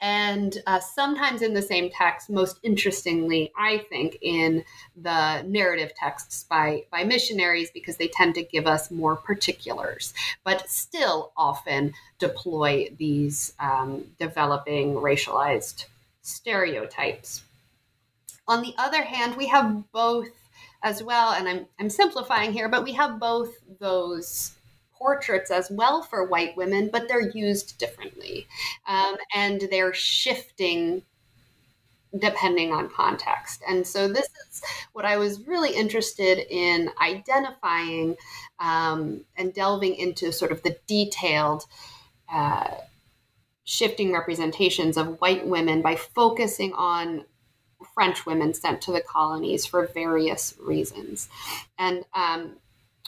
and 0.00 0.58
uh, 0.66 0.80
sometimes 0.80 1.42
in 1.42 1.54
the 1.54 1.62
same 1.62 1.90
text 1.90 2.30
most 2.30 2.58
interestingly 2.62 3.52
i 3.56 3.78
think 3.88 4.16
in 4.22 4.64
the 4.96 5.42
narrative 5.42 5.92
texts 5.94 6.44
by 6.48 6.84
by 6.90 7.04
missionaries 7.04 7.70
because 7.72 7.96
they 7.96 8.08
tend 8.08 8.34
to 8.34 8.42
give 8.42 8.66
us 8.66 8.90
more 8.90 9.16
particulars 9.16 10.12
but 10.44 10.68
still 10.68 11.32
often 11.36 11.92
deploy 12.18 12.88
these 12.98 13.54
um, 13.60 14.04
developing 14.18 14.94
racialized 14.94 15.86
stereotypes. 16.22 17.42
On 18.46 18.62
the 18.62 18.74
other 18.78 19.02
hand 19.02 19.36
we 19.36 19.46
have 19.48 19.90
both 19.92 20.28
as 20.82 21.02
well 21.02 21.32
and 21.32 21.48
i'm, 21.48 21.66
I'm 21.78 21.90
simplifying 21.90 22.52
here 22.52 22.68
but 22.68 22.84
we 22.84 22.92
have 22.92 23.20
both 23.20 23.54
those 23.78 24.52
portraits 25.00 25.50
as 25.50 25.70
well 25.70 26.02
for 26.02 26.24
white 26.24 26.56
women, 26.56 26.90
but 26.92 27.08
they're 27.08 27.30
used 27.30 27.78
differently. 27.78 28.46
Um, 28.86 29.16
and 29.34 29.62
they're 29.70 29.94
shifting 29.94 31.02
depending 32.18 32.72
on 32.72 32.90
context. 32.90 33.62
And 33.68 33.86
so, 33.86 34.08
this 34.08 34.26
is 34.26 34.62
what 34.92 35.04
I 35.04 35.16
was 35.16 35.46
really 35.46 35.74
interested 35.74 36.38
in 36.50 36.90
identifying 37.00 38.16
um, 38.58 39.24
and 39.36 39.54
delving 39.54 39.94
into 39.94 40.32
sort 40.32 40.52
of 40.52 40.62
the 40.62 40.76
detailed. 40.86 41.64
Uh, 42.32 42.74
shifting 43.70 44.12
representations 44.12 44.96
of 44.96 45.20
white 45.20 45.46
women 45.46 45.80
by 45.80 45.94
focusing 45.94 46.72
on 46.72 47.24
French 47.94 48.26
women 48.26 48.52
sent 48.52 48.82
to 48.82 48.92
the 48.92 49.00
colonies 49.00 49.64
for 49.64 49.86
various 49.86 50.54
reasons. 50.60 51.28
And 51.78 52.04
um, 52.12 52.56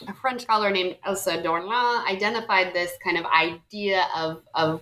a 0.07 0.13
French 0.13 0.41
scholar 0.41 0.71
named 0.71 0.97
Elsa 1.05 1.41
Dorlin 1.41 2.05
identified 2.07 2.73
this 2.73 2.91
kind 3.03 3.17
of 3.17 3.25
idea 3.25 4.05
of, 4.15 4.41
of 4.53 4.81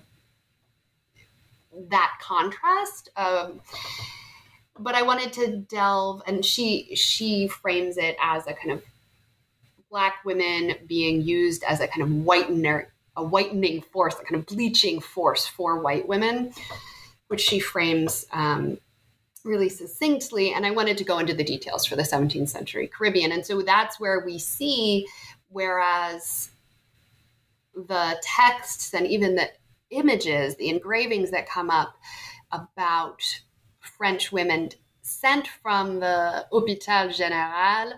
that 1.89 2.17
contrast. 2.21 3.09
Um, 3.15 3.61
but 4.79 4.95
I 4.95 5.01
wanted 5.01 5.33
to 5.33 5.57
delve, 5.57 6.21
and 6.25 6.43
she 6.43 6.95
she 6.95 7.47
frames 7.47 7.97
it 7.97 8.15
as 8.21 8.47
a 8.47 8.53
kind 8.53 8.71
of 8.71 8.83
black 9.89 10.23
women 10.25 10.75
being 10.87 11.21
used 11.21 11.63
as 11.63 11.81
a 11.81 11.87
kind 11.87 12.01
of 12.01 12.09
whitener, 12.09 12.87
a 13.17 13.23
whitening 13.23 13.81
force, 13.81 14.15
a 14.19 14.23
kind 14.23 14.35
of 14.35 14.45
bleaching 14.45 14.99
force 14.99 15.45
for 15.45 15.79
white 15.79 16.07
women, 16.07 16.53
which 17.27 17.41
she 17.41 17.59
frames 17.59 18.25
um, 18.31 18.77
really 19.43 19.69
succinctly. 19.69 20.53
And 20.53 20.65
I 20.65 20.71
wanted 20.71 20.97
to 20.97 21.03
go 21.03 21.19
into 21.19 21.33
the 21.33 21.43
details 21.43 21.85
for 21.85 21.95
the 21.95 22.03
17th 22.03 22.49
century 22.49 22.87
Caribbean. 22.87 23.31
And 23.31 23.45
so 23.45 23.61
that's 23.61 23.99
where 23.99 24.23
we 24.25 24.37
see, 24.37 25.07
whereas 25.49 26.51
the 27.75 28.21
texts 28.21 28.93
and 28.93 29.07
even 29.07 29.35
the 29.35 29.49
images, 29.89 30.55
the 30.55 30.69
engravings 30.69 31.31
that 31.31 31.49
come 31.49 31.69
up 31.69 31.95
about 32.51 33.21
French 33.79 34.31
women 34.31 34.69
sent 35.01 35.47
from 35.47 35.99
the 35.99 36.45
Hôpital 36.51 37.09
Général 37.09 37.93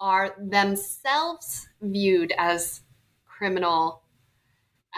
are 0.00 0.34
themselves 0.38 1.68
viewed 1.80 2.32
as 2.36 2.82
criminal 3.26 4.02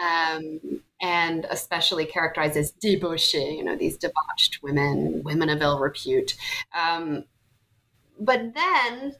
um, 0.01 0.81
and 1.01 1.45
especially 1.49 2.05
characterized 2.05 2.55
as 2.55 2.73
debauchées, 2.73 3.57
you 3.57 3.63
know, 3.63 3.75
these 3.75 3.97
debauched 3.97 4.59
women, 4.61 5.23
women 5.23 5.49
of 5.49 5.61
ill 5.61 5.79
repute. 5.79 6.35
Um, 6.73 7.25
but 8.19 8.53
then 8.53 9.15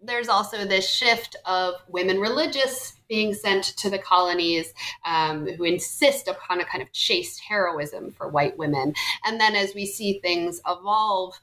there's 0.00 0.28
also 0.28 0.64
this 0.64 0.88
shift 0.88 1.36
of 1.46 1.74
women 1.88 2.20
religious 2.20 2.94
being 3.08 3.34
sent 3.34 3.64
to 3.64 3.90
the 3.90 3.98
colonies 3.98 4.72
um, 5.06 5.46
who 5.46 5.64
insist 5.64 6.28
upon 6.28 6.60
a 6.60 6.64
kind 6.64 6.82
of 6.82 6.92
chaste 6.92 7.40
heroism 7.40 8.12
for 8.12 8.28
white 8.28 8.56
women. 8.58 8.94
And 9.24 9.40
then 9.40 9.56
as 9.56 9.74
we 9.74 9.86
see 9.86 10.20
things 10.20 10.60
evolve, 10.66 11.34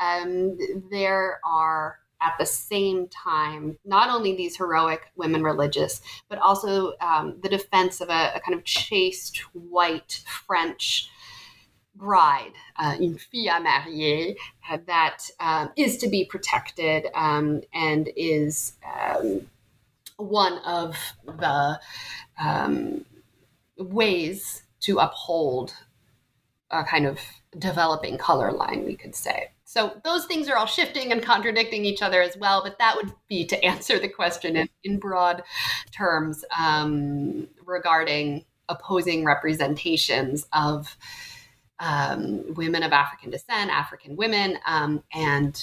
um, 0.00 0.58
there 0.90 1.40
are 1.44 1.98
at 2.20 2.34
the 2.38 2.46
same 2.46 3.08
time 3.08 3.78
not 3.84 4.10
only 4.10 4.34
these 4.34 4.56
heroic 4.56 5.10
women 5.16 5.42
religious, 5.42 6.00
but 6.28 6.38
also 6.38 6.94
um, 7.00 7.36
the 7.42 7.48
defense 7.48 8.00
of 8.00 8.08
a, 8.08 8.32
a, 8.34 8.40
kind 8.40 8.56
of 8.56 8.64
chaste 8.64 9.38
white 9.52 10.22
French 10.46 11.10
bride, 11.94 12.52
uh, 12.78 12.96
une 13.00 13.18
fille 13.18 13.48
à 13.48 13.62
marier, 13.62 14.36
uh, 14.70 14.78
that 14.86 15.18
um, 15.40 15.70
is 15.76 15.98
to 15.98 16.08
be 16.08 16.24
protected 16.24 17.06
um, 17.14 17.62
and 17.72 18.10
is 18.16 18.74
um, 18.84 19.46
one 20.16 20.58
of 20.58 20.96
the 21.26 21.80
um, 22.38 23.04
ways 23.78 24.62
to 24.80 24.98
uphold 24.98 25.74
a 26.70 26.84
kind 26.84 27.06
of 27.06 27.18
developing 27.58 28.18
color 28.18 28.52
line, 28.52 28.84
we 28.84 28.96
could 28.96 29.14
say. 29.14 29.50
So 29.68 30.00
those 30.04 30.26
things 30.26 30.48
are 30.48 30.56
all 30.56 30.66
shifting 30.66 31.10
and 31.10 31.20
contradicting 31.20 31.84
each 31.84 32.00
other 32.00 32.22
as 32.22 32.36
well. 32.36 32.62
But 32.62 32.78
that 32.78 32.96
would 32.96 33.12
be 33.28 33.44
to 33.46 33.64
answer 33.64 33.98
the 33.98 34.08
question 34.08 34.56
in, 34.56 34.68
in 34.84 34.98
broad 34.98 35.42
terms 35.90 36.44
um, 36.58 37.48
regarding 37.64 38.44
opposing 38.68 39.24
representations 39.24 40.46
of 40.52 40.96
um, 41.80 42.54
women 42.54 42.84
of 42.84 42.92
African 42.92 43.30
descent, 43.30 43.70
African 43.70 44.14
women, 44.14 44.58
um, 44.66 45.02
and 45.12 45.60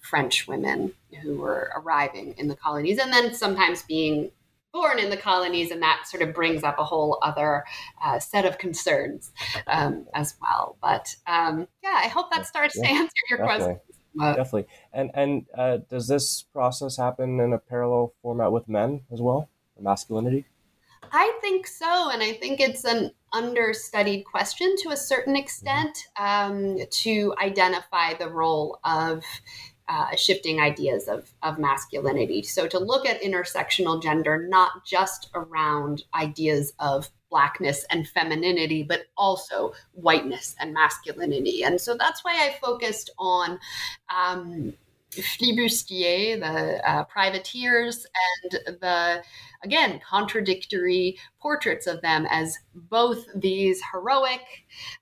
French 0.00 0.48
women 0.48 0.92
who 1.22 1.36
were 1.36 1.70
arriving 1.76 2.34
in 2.38 2.48
the 2.48 2.56
colonies, 2.56 2.98
and 2.98 3.12
then 3.12 3.34
sometimes 3.34 3.82
being 3.82 4.30
born 4.72 4.98
in 4.98 5.10
the 5.10 5.16
colonies, 5.16 5.70
and 5.70 5.82
that 5.82 6.04
sort 6.06 6.22
of 6.22 6.34
brings 6.34 6.62
up 6.62 6.78
a 6.78 6.84
whole 6.84 7.18
other 7.22 7.64
uh, 8.04 8.18
set 8.18 8.44
of 8.44 8.58
concerns 8.58 9.32
um, 9.66 10.06
as 10.14 10.34
well. 10.40 10.76
But 10.80 11.14
um, 11.26 11.68
yeah, 11.82 12.00
I 12.02 12.08
hope 12.08 12.30
that 12.30 12.46
starts 12.46 12.76
yeah, 12.76 12.82
to 12.82 12.88
answer 12.88 13.12
your 13.30 13.38
definitely. 13.38 13.64
question. 13.64 13.80
Uh, 14.20 14.34
definitely. 14.34 14.66
And 14.92 15.10
and 15.14 15.46
uh, 15.56 15.78
does 15.88 16.08
this 16.08 16.42
process 16.42 16.96
happen 16.96 17.40
in 17.40 17.52
a 17.52 17.58
parallel 17.58 18.12
format 18.22 18.52
with 18.52 18.68
men 18.68 19.02
as 19.12 19.20
well, 19.20 19.48
masculinity? 19.80 20.46
I 21.14 21.36
think 21.42 21.66
so, 21.66 22.10
and 22.10 22.22
I 22.22 22.32
think 22.32 22.60
it's 22.60 22.84
an 22.84 23.10
understudied 23.34 24.24
question 24.24 24.74
to 24.82 24.90
a 24.90 24.96
certain 24.96 25.36
extent 25.36 26.06
um, 26.18 26.78
to 26.90 27.34
identify 27.42 28.14
the 28.14 28.30
role 28.30 28.78
of 28.84 29.24
uh, 29.88 30.14
shifting 30.16 30.60
ideas 30.60 31.08
of, 31.08 31.32
of 31.42 31.58
masculinity. 31.58 32.42
So, 32.42 32.66
to 32.68 32.78
look 32.78 33.06
at 33.06 33.22
intersectional 33.22 34.02
gender, 34.02 34.46
not 34.48 34.84
just 34.84 35.30
around 35.34 36.04
ideas 36.14 36.72
of 36.78 37.08
blackness 37.30 37.84
and 37.90 38.06
femininity, 38.06 38.82
but 38.82 39.06
also 39.16 39.72
whiteness 39.92 40.54
and 40.60 40.72
masculinity. 40.74 41.64
And 41.64 41.80
so 41.80 41.96
that's 41.96 42.22
why 42.22 42.32
I 42.32 42.58
focused 42.60 43.10
on 43.18 43.58
um, 44.14 44.74
flibustiers, 45.20 46.40
the 46.40 46.88
uh, 46.88 47.04
privateers, 47.04 48.06
and 48.42 48.80
the, 48.80 49.22
again, 49.62 50.00
contradictory 50.08 51.18
portraits 51.40 51.86
of 51.86 52.00
them 52.00 52.26
as 52.30 52.58
both 52.74 53.26
these 53.34 53.80
heroic, 53.92 54.40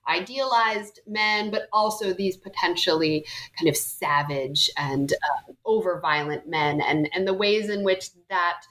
idealized 0.07 0.99
men, 1.07 1.49
but 1.51 1.63
also 1.71 2.13
these 2.13 2.37
potentially 2.37 3.25
kind 3.57 3.69
of 3.69 3.77
savage 3.77 4.69
and 4.77 5.13
uh, 5.13 5.53
over 5.65 5.99
violent 6.01 6.47
men, 6.47 6.81
and, 6.81 7.09
and 7.13 7.27
the 7.27 7.33
ways 7.33 7.69
in 7.69 7.83
which 7.83 8.09
that 8.29 8.61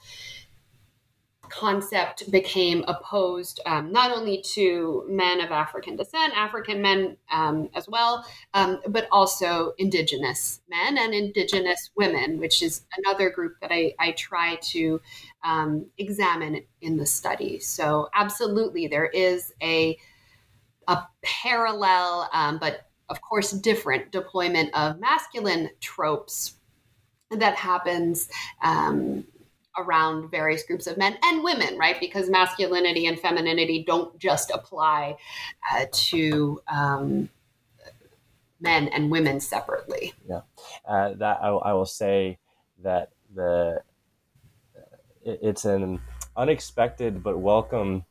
concept 1.50 2.30
became 2.30 2.84
opposed 2.88 3.60
um, 3.66 3.92
not 3.92 4.16
only 4.16 4.42
to 4.54 5.04
men 5.08 5.40
of 5.40 5.50
African 5.50 5.96
descent, 5.96 6.32
African 6.36 6.80
men 6.80 7.16
um, 7.30 7.68
as 7.74 7.88
well, 7.88 8.24
um, 8.54 8.80
but 8.88 9.08
also 9.12 9.72
indigenous 9.78 10.60
men 10.68 10.96
and 10.96 11.12
indigenous 11.12 11.90
women, 11.96 12.38
which 12.38 12.62
is 12.62 12.82
another 12.98 13.30
group 13.30 13.54
that 13.60 13.72
I, 13.72 13.94
I 13.98 14.12
try 14.12 14.56
to 14.62 15.00
um, 15.44 15.86
examine 15.98 16.62
in 16.80 16.96
the 16.96 17.06
study. 17.06 17.58
So, 17.58 18.08
absolutely, 18.14 18.86
there 18.86 19.06
is 19.06 19.52
a, 19.62 19.98
a 20.88 21.02
parallel, 21.22 22.28
um, 22.32 22.58
but 22.58 22.86
of 23.08 23.20
course, 23.20 23.50
different 23.50 24.12
deployment 24.12 24.74
of 24.74 25.00
masculine 25.00 25.70
tropes 25.80 26.54
that 27.30 27.56
happens 27.56 28.28
um, 28.62 29.24
around 29.78 30.30
various 30.30 30.62
groups 30.62 30.86
of 30.86 30.96
men 30.96 31.16
and 31.22 31.44
women, 31.44 31.78
right? 31.78 31.98
Because 32.00 32.28
masculinity 32.28 33.06
and 33.06 33.18
femininity 33.18 33.84
don't 33.86 34.18
just 34.18 34.50
apply 34.50 35.16
uh, 35.72 35.86
to 35.92 36.60
um, 36.72 37.28
men 38.60 38.88
and 38.88 39.10
women 39.10 39.40
separately. 39.40 40.12
Yeah, 40.28 40.40
uh, 40.86 41.14
that 41.14 41.38
I, 41.42 41.48
I, 41.48 41.72
will 41.72 41.86
say 41.86 42.38
that 42.82 43.10
the 43.34 43.82
it, 45.24 45.38
it's 45.42 45.64
an 45.64 46.00
unexpected 46.36 47.22
but 47.22 47.38
welcome 47.38 48.04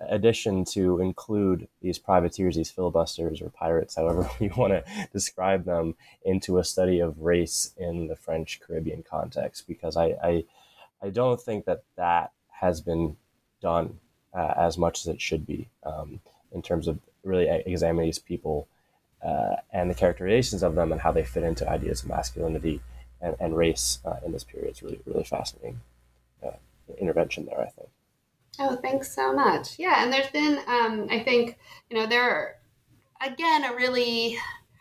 addition 0.00 0.64
to 0.64 1.00
include 1.00 1.68
these 1.80 1.98
privateers, 1.98 2.56
these 2.56 2.70
filibusters 2.70 3.40
or 3.40 3.50
pirates, 3.50 3.96
however 3.96 4.28
you 4.40 4.50
want 4.56 4.72
to 4.72 4.84
describe 5.12 5.64
them, 5.64 5.94
into 6.24 6.58
a 6.58 6.64
study 6.64 7.00
of 7.00 7.20
race 7.20 7.72
in 7.76 8.06
the 8.08 8.16
French 8.16 8.60
Caribbean 8.60 9.02
context, 9.02 9.66
because 9.66 9.96
I, 9.96 10.14
I 10.22 10.44
I 11.02 11.10
don't 11.10 11.40
think 11.40 11.64
that 11.66 11.84
that 11.96 12.32
has 12.50 12.80
been 12.80 13.16
done 13.60 13.98
uh, 14.34 14.54
as 14.56 14.78
much 14.78 15.00
as 15.00 15.06
it 15.08 15.20
should 15.20 15.46
be 15.46 15.68
um, 15.84 16.20
in 16.52 16.62
terms 16.62 16.88
of 16.88 16.98
really 17.22 17.48
examining 17.66 18.08
these 18.08 18.18
people 18.18 18.68
uh, 19.24 19.56
and 19.72 19.90
the 19.90 19.94
characterizations 19.94 20.62
of 20.62 20.74
them 20.74 20.92
and 20.92 21.00
how 21.00 21.12
they 21.12 21.24
fit 21.24 21.42
into 21.42 21.68
ideas 21.68 22.02
of 22.02 22.08
masculinity 22.08 22.80
and, 23.20 23.36
and 23.40 23.56
race 23.56 23.98
uh, 24.04 24.16
in 24.24 24.32
this 24.32 24.44
period. 24.44 24.70
It's 24.70 24.82
really, 24.82 25.00
really 25.06 25.24
fascinating 25.24 25.80
uh, 26.44 26.52
intervention 26.98 27.46
there, 27.46 27.60
I 27.60 27.68
think. 27.70 27.88
Oh, 28.58 28.76
thanks 28.76 29.14
so 29.14 29.34
much. 29.34 29.78
Yeah, 29.78 30.02
and 30.02 30.12
there's 30.12 30.30
been, 30.30 30.58
um, 30.66 31.08
I 31.10 31.22
think, 31.22 31.58
you 31.90 31.96
know, 31.98 32.06
there 32.06 32.22
are, 32.22 32.56
again, 33.20 33.64
a 33.64 33.74
really 33.74 34.38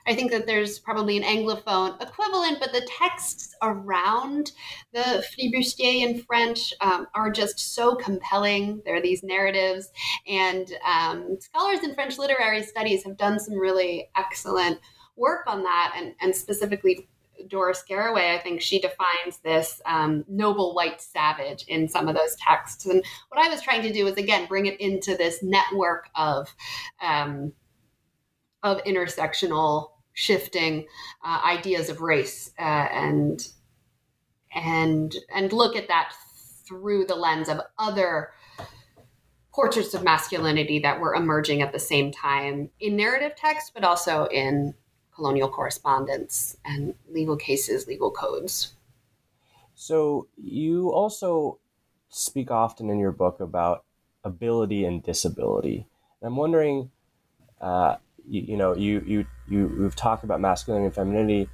I 0.08 0.16
think 0.16 0.32
that 0.32 0.46
there's 0.46 0.80
probably 0.80 1.18
an 1.18 1.24
Anglophone 1.24 2.02
equivalent, 2.02 2.60
but 2.60 2.72
the 2.72 2.88
texts 3.00 3.56
around 3.62 4.52
the 4.94 5.26
flibustier 5.34 6.08
in 6.08 6.22
French 6.22 6.74
um, 6.82 7.08
are 7.16 7.32
just 7.32 7.74
so 7.74 7.96
compelling. 7.96 8.82
There 8.86 8.96
are 8.96 9.02
these 9.02 9.24
narratives, 9.24 9.90
and 10.28 10.72
um, 10.88 11.38
scholars 11.40 11.80
in 11.84 11.96
French 11.96 12.18
literary 12.18 12.64
studies 12.64 13.04
have 13.04 13.18
done 13.18 13.40
some 13.40 13.56
really 13.56 14.10
excellent 14.16 14.80
work 15.16 15.46
on 15.48 15.64
that, 15.64 15.94
and, 15.98 16.14
and 16.22 16.36
specifically 16.36 17.08
Doris 17.48 17.84
Garraway, 17.88 18.34
I 18.34 18.40
think 18.40 18.62
she 18.62 18.80
defines 18.80 19.40
this 19.44 19.82
um, 19.86 20.24
noble 20.28 20.74
white 20.74 21.02
savage 21.02 21.66
in 21.68 21.88
some 21.88 22.08
of 22.08 22.16
those 22.16 22.36
texts. 22.36 22.86
And 22.86 23.04
what 23.30 23.46
I 23.46 23.50
was 23.50 23.62
trying 23.62 23.82
to 23.84 23.94
do 23.94 24.06
was, 24.06 24.16
again, 24.16 24.48
bring 24.48 24.66
it 24.66 24.80
into 24.80 25.16
this 25.16 25.44
network 25.44 26.10
of 26.16 26.54
um, 27.02 27.54
of 28.64 28.84
intersectional 28.86 29.92
shifting 30.16 30.88
uh, 31.24 31.42
ideas 31.46 31.90
of 31.90 32.02
race 32.02 32.52
uh, 32.58 32.64
and 32.92 33.50
and 34.56 35.16
and 35.34 35.54
look 35.54 35.76
at 35.76 35.88
that 35.90 36.14
through 36.68 37.06
the 37.06 37.16
lens 37.16 37.48
of 37.48 37.62
other 37.78 38.32
portraits 39.54 39.94
of 39.94 40.04
masculinity 40.04 40.80
that 40.80 41.00
were 41.00 41.14
emerging 41.14 41.62
at 41.62 41.72
the 41.72 41.80
same 41.80 42.12
time 42.12 42.70
in 42.80 42.96
narrative 42.96 43.34
text, 43.38 43.72
but 43.74 43.84
also 43.84 44.26
in 44.26 44.74
colonial 45.14 45.48
correspondence 45.48 46.58
and 46.66 46.94
legal 47.10 47.38
cases, 47.38 47.88
legal 47.88 48.12
codes. 48.12 48.74
So 49.76 50.28
you 50.36 50.92
also 50.92 51.60
speak 52.10 52.52
often 52.52 52.90
in 52.90 53.00
your 53.00 53.12
book 53.12 53.40
about 53.40 53.86
ability 54.26 54.84
and 54.86 55.02
disability. 55.02 55.88
I'm 56.22 56.36
wondering, 56.36 56.92
uh, 57.62 57.96
you, 58.28 58.42
you 58.42 58.58
know, 58.58 58.76
you 58.76 59.04
you 59.06 59.26
you 59.48 59.76
we've 59.80 59.96
talked 59.96 60.24
about 60.24 60.42
masculinity 60.42 60.86
and 60.86 60.96
femininity, 60.96 61.50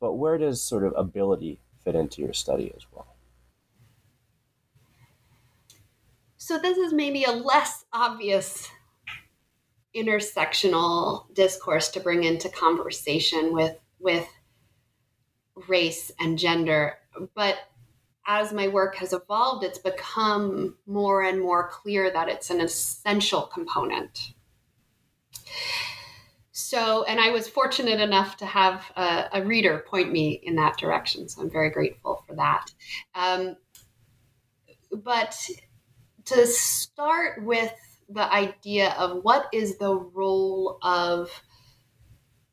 but 0.00 0.14
where 0.14 0.38
does 0.38 0.62
sort 0.62 0.84
of 0.84 0.92
ability 0.96 1.60
fit 1.84 1.94
into 1.94 2.22
your 2.22 2.32
study 2.32 2.72
as 2.76 2.86
well? 2.92 3.06
So 6.36 6.58
this 6.58 6.78
is 6.78 6.92
maybe 6.92 7.24
a 7.24 7.32
less 7.32 7.84
obvious 7.92 8.68
intersectional 9.94 11.32
discourse 11.34 11.88
to 11.90 12.00
bring 12.00 12.24
into 12.24 12.48
conversation 12.48 13.52
with 13.52 13.76
with 13.98 14.28
race 15.68 16.10
and 16.18 16.38
gender, 16.38 16.98
but 17.34 17.58
as 18.26 18.52
my 18.52 18.68
work 18.68 18.96
has 18.96 19.12
evolved, 19.12 19.64
it's 19.64 19.78
become 19.78 20.76
more 20.86 21.22
and 21.22 21.40
more 21.40 21.68
clear 21.68 22.10
that 22.10 22.28
it's 22.28 22.50
an 22.50 22.60
essential 22.60 23.42
component 23.42 24.32
so, 26.60 27.04
and 27.04 27.20
I 27.20 27.30
was 27.30 27.48
fortunate 27.48 28.00
enough 28.00 28.36
to 28.38 28.46
have 28.46 28.84
a, 28.96 29.28
a, 29.32 29.44
reader 29.44 29.84
point 29.88 30.12
me 30.12 30.40
in 30.42 30.56
that 30.56 30.76
direction. 30.76 31.28
So 31.28 31.42
I'm 31.42 31.50
very 31.50 31.70
grateful 31.70 32.24
for 32.26 32.34
that. 32.36 32.66
Um, 33.14 33.56
but 34.92 35.36
to 36.26 36.46
start 36.46 37.44
with 37.44 37.72
the 38.08 38.32
idea 38.32 38.94
of 38.98 39.22
what 39.22 39.48
is 39.52 39.78
the 39.78 39.94
role 39.94 40.78
of 40.82 41.30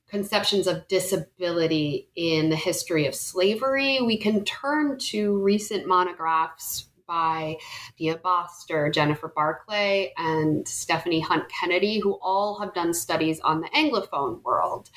conceptions 0.07 0.67
of 0.67 0.87
disability 0.87 2.09
in 2.15 2.49
the 2.49 2.55
history 2.55 3.07
of 3.07 3.15
slavery, 3.15 3.99
we 4.01 4.17
can 4.17 4.45
turn 4.45 4.97
to 4.97 5.37
recent 5.37 5.87
monographs 5.87 6.87
by 7.07 7.57
Dea 7.97 8.15
Boster, 8.21 8.91
Jennifer 8.91 9.31
Barclay, 9.33 10.13
and 10.17 10.65
Stefanie 10.65 11.23
Hunt 11.23 11.45
Kennedy, 11.49 11.99
who 11.99 12.19
all 12.21 12.59
have 12.59 12.73
done 12.73 12.93
studies 12.93 13.39
on 13.39 13.61
the 13.61 13.69
Anglophone 13.69 14.43
world. 14.43 14.89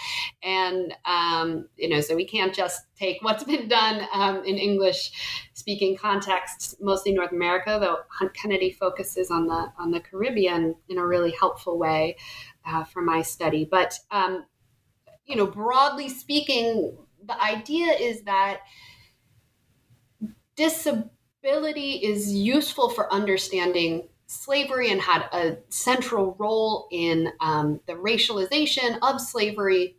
And, 0.43 0.95
um, 1.05 1.69
you 1.77 1.89
know, 1.89 2.01
so 2.01 2.17
we 2.17 2.27
can't 2.27 2.55
just 2.55 2.83
take 2.97 3.23
what's 3.23 3.45
been 3.51 3.69
done 3.69 4.07
um, 4.13 4.45
in 4.45 4.59
English 4.59 5.13
speaking 5.55 5.97
contexts, 5.97 6.75
mostly 6.81 7.13
North 7.13 7.33
America, 7.33 7.79
though 7.81 7.99
Hunt 8.09 8.35
Kennedy 8.35 8.73
focuses 8.73 9.31
on 9.31 9.47
the, 9.47 9.73
on 9.79 9.91
the 9.91 10.01
Caribbean 10.01 10.75
in 10.89 10.99
a 10.99 11.07
really 11.07 11.33
helpful 11.39 11.79
way 11.79 12.17
uh, 12.67 12.85
for 12.85 13.03
my 13.03 13.23
study. 13.23 13.67
But, 13.71 13.99
um, 14.11 14.45
you 15.27 15.37
know, 15.37 15.47
broadly 15.47 16.09
speaking, 16.09 16.97
the 17.25 17.41
idea 17.43 17.93
is 17.93 18.23
that 18.23 18.61
disability 20.57 21.11
ability 21.43 21.93
is 21.93 22.33
useful 22.33 22.91
for 22.91 23.13
understanding 23.13 24.09
slavery 24.27 24.91
and 24.91 25.01
had 25.01 25.23
a 25.33 25.59
central 25.71 26.37
role 26.39 26.87
in 26.93 27.33
um, 27.41 27.81
the 27.87 27.95
racialization 27.95 28.99
of 29.03 29.21
slavery 29.21 29.97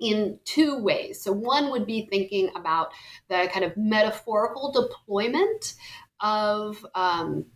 in 0.00 0.38
two 0.44 0.76
ways. 0.78 1.22
So, 1.22 1.32
one 1.32 1.70
would 1.70 1.86
be 1.86 2.06
thinking 2.06 2.50
about 2.56 2.90
the 3.28 3.48
kind 3.52 3.64
of 3.64 3.76
metaphorical 3.76 4.72
deployment 4.72 5.74
of 6.20 6.84
um, 6.94 7.46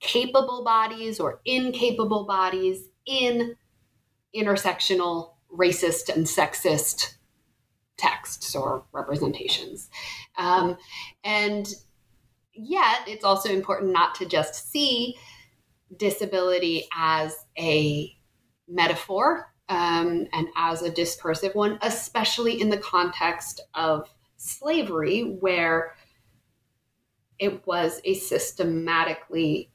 capable 0.00 0.64
bodies 0.64 1.20
or 1.20 1.40
incapable 1.44 2.24
bodies 2.24 2.88
in 3.06 3.56
intersectional 4.34 5.34
racist 5.54 6.14
and 6.14 6.24
sexist 6.26 7.14
texts 7.98 8.54
or 8.54 8.84
representations. 8.92 9.90
Um, 10.36 10.78
and 11.24 11.68
yet, 12.54 13.00
it's 13.06 13.24
also 13.24 13.50
important 13.50 13.92
not 13.92 14.14
to 14.16 14.26
just 14.26 14.70
see 14.70 15.16
disability 15.96 16.86
as 16.96 17.36
a 17.58 18.14
metaphor 18.68 19.52
um, 19.68 20.26
and 20.32 20.48
as 20.56 20.82
a 20.82 20.90
discursive 20.90 21.54
one, 21.54 21.78
especially 21.82 22.60
in 22.60 22.70
the 22.70 22.78
context 22.78 23.60
of 23.74 24.08
slavery, 24.36 25.22
where 25.40 25.94
it 27.38 27.66
was 27.66 28.00
a 28.04 28.14
systematically 28.14 29.70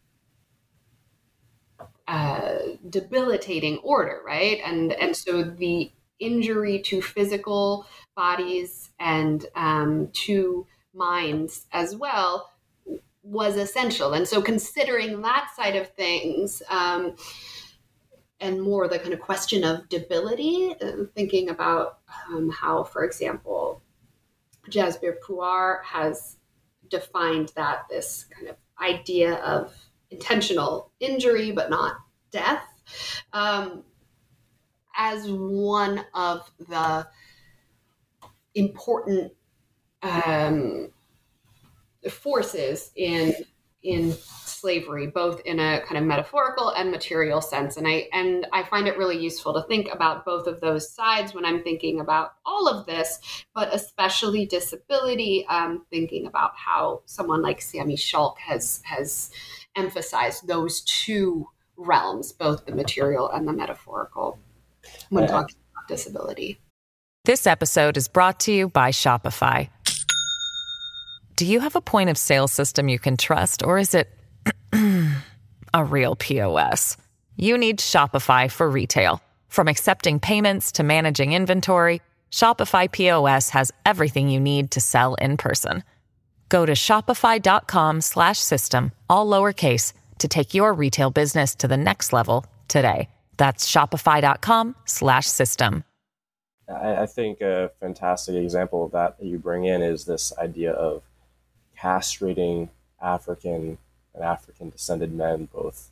uh, 2.08 2.58
debilitating 2.90 3.78
order, 3.80 4.22
right? 4.26 4.62
And 4.66 4.94
and 4.94 5.16
so 5.16 5.44
the 5.44 5.92
injury 6.20 6.80
to 6.80 7.02
physical 7.02 7.86
bodies 8.16 8.90
and 9.00 9.46
um, 9.56 10.10
to 10.14 10.66
minds 10.94 11.68
as 11.72 11.96
well 11.96 12.50
was 13.28 13.58
essential. 13.58 14.14
And 14.14 14.28
so 14.28 14.42
considering 14.42 15.22
that 15.22 15.50
side 15.56 15.76
of 15.76 15.90
things. 15.90 16.64
Um, 16.70 17.16
and 18.40 18.62
more 18.62 18.88
the 18.88 19.00
kind 19.00 19.14
of 19.14 19.20
question 19.20 19.64
of 19.64 19.90
debility, 19.90 20.76
uh, 20.80 21.06
thinking 21.16 21.50
about 21.50 22.00
um, 22.30 22.52
how, 22.52 22.84
for 22.84 23.04
example, 23.04 23.82
Jasbir 24.70 25.16
Puar 25.28 25.84
has 25.84 26.38
defined 26.88 27.52
that 27.56 27.86
this 27.90 28.26
kind 28.26 28.50
of 28.50 28.56
idea 28.80 29.36
of 29.36 29.74
intentional 30.12 30.92
injury 31.00 31.52
but 31.52 31.70
not 31.70 31.96
death 32.32 32.64
um, 33.34 33.84
as 34.96 35.30
one 35.30 36.06
of 36.14 36.50
the 36.70 37.08
important 38.56 39.34
um, 40.04 40.90
forces 42.10 42.92
in 42.96 43.34
in 43.84 44.12
slavery, 44.12 45.08
both 45.08 45.40
in 45.46 45.60
a 45.60 45.82
kind 45.86 45.98
of 45.98 46.04
metaphorical 46.04 46.70
and 46.70 46.92
material 46.92 47.42
sense. 47.42 47.78
And 47.78 47.88
I 47.88 48.08
and 48.12 48.48
I 48.52 48.64
find 48.64 48.88
it 48.88 48.98
really 48.98 49.18
useful 49.18 49.54
to 49.54 49.68
think 49.68 49.88
about 49.94 50.26
both 50.26 50.48
of 50.48 50.60
those 50.60 50.92
sides 50.92 51.34
when 51.34 51.46
I'm 51.46 51.64
thinking 51.64 52.00
about 52.00 52.34
all 52.46 52.68
of 52.68 52.86
this, 52.86 53.20
but 53.54 53.74
especially 53.74 54.46
disability. 54.46 55.46
Um, 55.48 55.86
thinking 55.90 56.26
about 56.28 56.52
how 56.56 57.02
someone 57.06 57.42
like 57.42 57.62
Sami 57.62 57.96
Schalk 57.96 58.40
has 58.40 58.82
has 58.84 59.32
emphasized 59.76 60.48
those 60.48 60.82
two 60.82 61.48
realms, 61.78 62.32
both 62.32 62.66
the 62.66 62.74
material 62.74 63.30
and 63.30 63.48
the 63.48 63.54
metaphorical, 63.54 64.40
when 65.10 65.26
uh, 65.26 65.28
talking 65.28 65.56
about 65.74 65.88
disability. 65.88 66.60
This 67.26 67.46
episode 67.46 67.98
is 67.98 68.08
brought 68.08 68.40
to 68.42 68.52
you 68.52 68.70
by 68.70 68.90
Shopify. 68.92 69.70
Do 71.38 71.46
you 71.46 71.60
have 71.60 71.76
a 71.76 71.82
point 71.82 72.10
of 72.10 72.18
sale 72.18 72.48
system 72.48 72.90
you 72.90 72.98
can 72.98 73.16
trust, 73.16 73.62
or 73.64 73.78
is 73.78 73.94
it 73.94 74.10
a 75.72 75.84
real 75.84 76.16
POS? 76.16 76.98
You 77.36 77.60
need 77.60 77.78
Shopify 77.78 78.50
for 78.50 78.68
retail. 78.68 79.22
From 79.48 79.68
accepting 79.68 80.20
payments 80.20 80.72
to 80.74 80.82
managing 80.82 81.34
inventory, 81.34 82.02
Shopify 82.32 82.92
POS 82.92 83.52
has 83.52 83.72
everything 83.86 84.30
you 84.30 84.40
need 84.40 84.72
to 84.72 84.82
sell 84.82 85.14
in 85.14 85.38
person. 85.38 85.84
Go 86.50 86.66
to 86.66 86.72
shopify.com/system 86.72 88.92
all 89.08 89.28
lowercase 89.28 89.94
to 90.18 90.28
take 90.28 90.56
your 90.56 90.74
retail 90.74 91.12
business 91.12 91.54
to 91.54 91.68
the 91.68 91.78
next 91.78 92.14
level 92.14 92.48
today. 92.68 93.10
That's 93.38 93.72
shopify.com/system. 93.72 95.84
I, 96.68 97.04
I 97.04 97.06
think 97.06 97.42
a 97.42 97.70
fantastic 97.80 98.34
example 98.36 98.86
of 98.86 98.92
that 98.94 99.20
that 99.20 99.28
you 99.28 99.38
bring 99.38 99.66
in 99.66 99.84
is 99.84 100.06
this 100.06 100.34
idea 100.40 100.72
of 100.72 101.04
castrating 101.82 102.70
African 103.02 103.78
and 104.14 104.24
African 104.24 104.70
descended 104.70 105.14
men, 105.14 105.48
both 105.54 105.92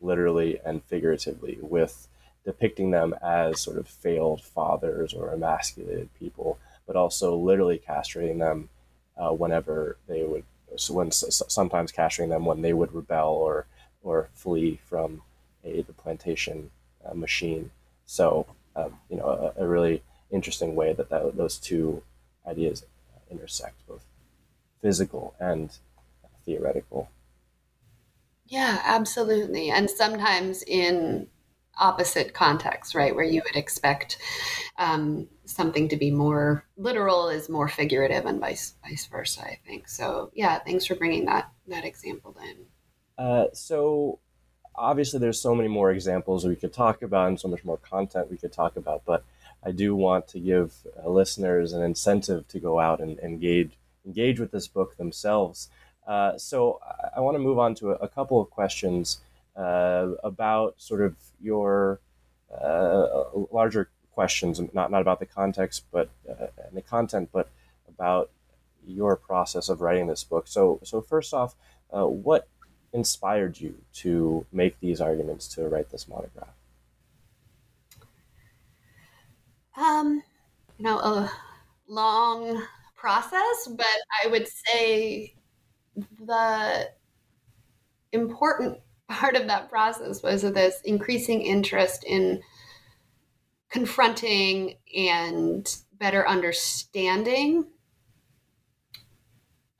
literally 0.00 0.58
and 0.64 0.82
figuratively, 0.84 1.58
with 1.60 2.08
depicting 2.44 2.90
them 2.90 3.14
as 3.22 3.60
sort 3.60 3.78
of 3.78 3.86
failed 3.86 4.42
fathers 4.42 5.12
or 5.12 5.32
emasculated 5.32 6.08
people, 6.18 6.58
but 6.86 6.96
also 6.96 7.36
literally 7.36 7.80
castrating 7.86 8.38
them 8.38 8.68
uh, 9.16 9.30
whenever 9.30 9.96
they 10.08 10.24
would, 10.24 10.44
so 10.76 10.94
when 10.94 11.10
sometimes 11.10 11.92
castrating 11.92 12.30
them 12.30 12.44
when 12.44 12.62
they 12.62 12.72
would 12.72 12.92
rebel 12.94 13.32
or 13.32 13.66
or 14.02 14.30
flee 14.34 14.80
from 14.88 15.22
a 15.64 15.82
the 15.82 15.92
plantation 15.92 16.70
uh, 17.04 17.14
machine. 17.14 17.70
So 18.06 18.46
um, 18.74 18.98
you 19.10 19.16
know 19.16 19.52
a, 19.56 19.62
a, 19.62 19.66
really 19.66 20.02
interesting 20.30 20.74
way 20.74 20.92
that, 20.94 21.10
that 21.10 21.36
those 21.36 21.58
two 21.58 22.02
ideas 22.46 22.84
intersect, 23.30 23.86
both 23.86 24.04
physical 24.82 25.34
and 25.38 25.76
theoretical. 26.44 27.08
Yeah, 28.46 28.80
absolutely. 28.84 29.70
And 29.70 29.88
sometimes 29.88 30.62
in 30.62 31.28
opposite 31.78 32.34
contexts, 32.34 32.94
right, 32.94 33.14
where 33.14 33.24
you 33.24 33.42
would 33.44 33.56
expect 33.56 34.18
um, 34.76 35.28
something 35.44 35.88
to 35.88 35.96
be 35.96 36.10
more 36.10 36.64
literal 36.76 37.28
is 37.28 37.48
more 37.48 37.68
figurative, 37.68 38.26
and 38.26 38.40
vice 38.40 38.74
vice 38.84 39.06
versa. 39.06 39.42
I 39.42 39.58
think 39.66 39.88
so. 39.88 40.30
Yeah, 40.34 40.58
thanks 40.58 40.86
for 40.86 40.94
bringing 40.94 41.26
that 41.26 41.50
that 41.68 41.84
example 41.84 42.36
in. 42.42 43.24
Uh, 43.24 43.46
so 43.52 44.18
obviously, 44.74 45.20
there's 45.20 45.40
so 45.40 45.54
many 45.54 45.68
more 45.68 45.90
examples 45.90 46.44
we 46.44 46.56
could 46.56 46.72
talk 46.72 47.02
about, 47.02 47.28
and 47.28 47.40
so 47.40 47.48
much 47.48 47.64
more 47.64 47.78
content 47.78 48.30
we 48.30 48.38
could 48.38 48.52
talk 48.52 48.76
about. 48.76 49.02
But 49.04 49.24
I 49.64 49.72
do 49.72 49.94
want 49.94 50.28
to 50.28 50.40
give 50.40 50.74
uh, 51.02 51.08
listeners 51.08 51.72
an 51.72 51.82
incentive 51.82 52.48
to 52.48 52.58
go 52.58 52.80
out 52.80 53.00
and 53.00 53.18
engage 53.20 53.72
engage 54.06 54.40
with 54.40 54.50
this 54.50 54.68
book 54.68 54.96
themselves. 54.96 55.68
Uh, 56.06 56.36
so 56.38 56.80
I, 56.84 57.18
I 57.18 57.20
want 57.20 57.34
to 57.34 57.38
move 57.38 57.58
on 57.58 57.74
to 57.76 57.92
a, 57.92 57.94
a 57.96 58.08
couple 58.08 58.40
of 58.40 58.50
questions 58.50 59.20
uh, 59.56 60.10
about 60.24 60.74
sort 60.78 61.02
of 61.02 61.16
your 61.40 62.00
uh, 62.52 63.24
larger 63.52 63.90
questions, 64.12 64.60
not 64.72 64.90
not 64.90 65.00
about 65.00 65.20
the 65.20 65.26
context, 65.26 65.84
but 65.92 66.08
uh, 66.28 66.46
and 66.66 66.76
the 66.76 66.82
content, 66.82 67.28
but 67.32 67.48
about 67.88 68.30
your 68.86 69.16
process 69.16 69.68
of 69.68 69.80
writing 69.80 70.06
this 70.06 70.24
book. 70.24 70.46
So 70.48 70.80
so 70.82 71.00
first 71.00 71.32
off, 71.34 71.54
uh, 71.92 72.06
what 72.06 72.48
inspired 72.92 73.60
you 73.60 73.74
to 73.92 74.46
make 74.52 74.78
these 74.80 75.00
arguments 75.00 75.46
to 75.48 75.68
write 75.68 75.90
this 75.90 76.08
monograph? 76.08 76.54
Um, 79.76 80.22
you 80.78 80.84
know, 80.84 80.98
a 80.98 81.32
long 81.86 82.62
process, 83.00 83.68
but 83.68 83.86
I 84.22 84.28
would 84.28 84.46
say 84.46 85.34
the 86.18 86.90
important 88.12 88.78
part 89.08 89.36
of 89.36 89.46
that 89.46 89.70
process 89.70 90.22
was 90.22 90.42
this 90.42 90.80
increasing 90.84 91.42
interest 91.42 92.04
in 92.04 92.42
confronting 93.70 94.76
and 94.94 95.76
better 95.94 96.28
understanding 96.28 97.64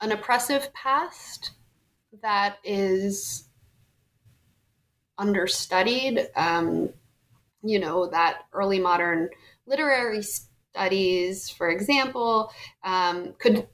an 0.01 0.11
oppressive 0.11 0.73
past 0.73 1.51
that 2.21 2.57
is 2.63 3.47
understudied. 5.17 6.27
Um, 6.35 6.89
you 7.63 7.79
know, 7.79 8.07
that 8.07 8.45
early 8.53 8.79
modern 8.79 9.29
literary 9.67 10.23
studies, 10.71 11.49
for 11.49 11.69
example, 11.69 12.51
um, 12.83 13.33
could 13.39 13.67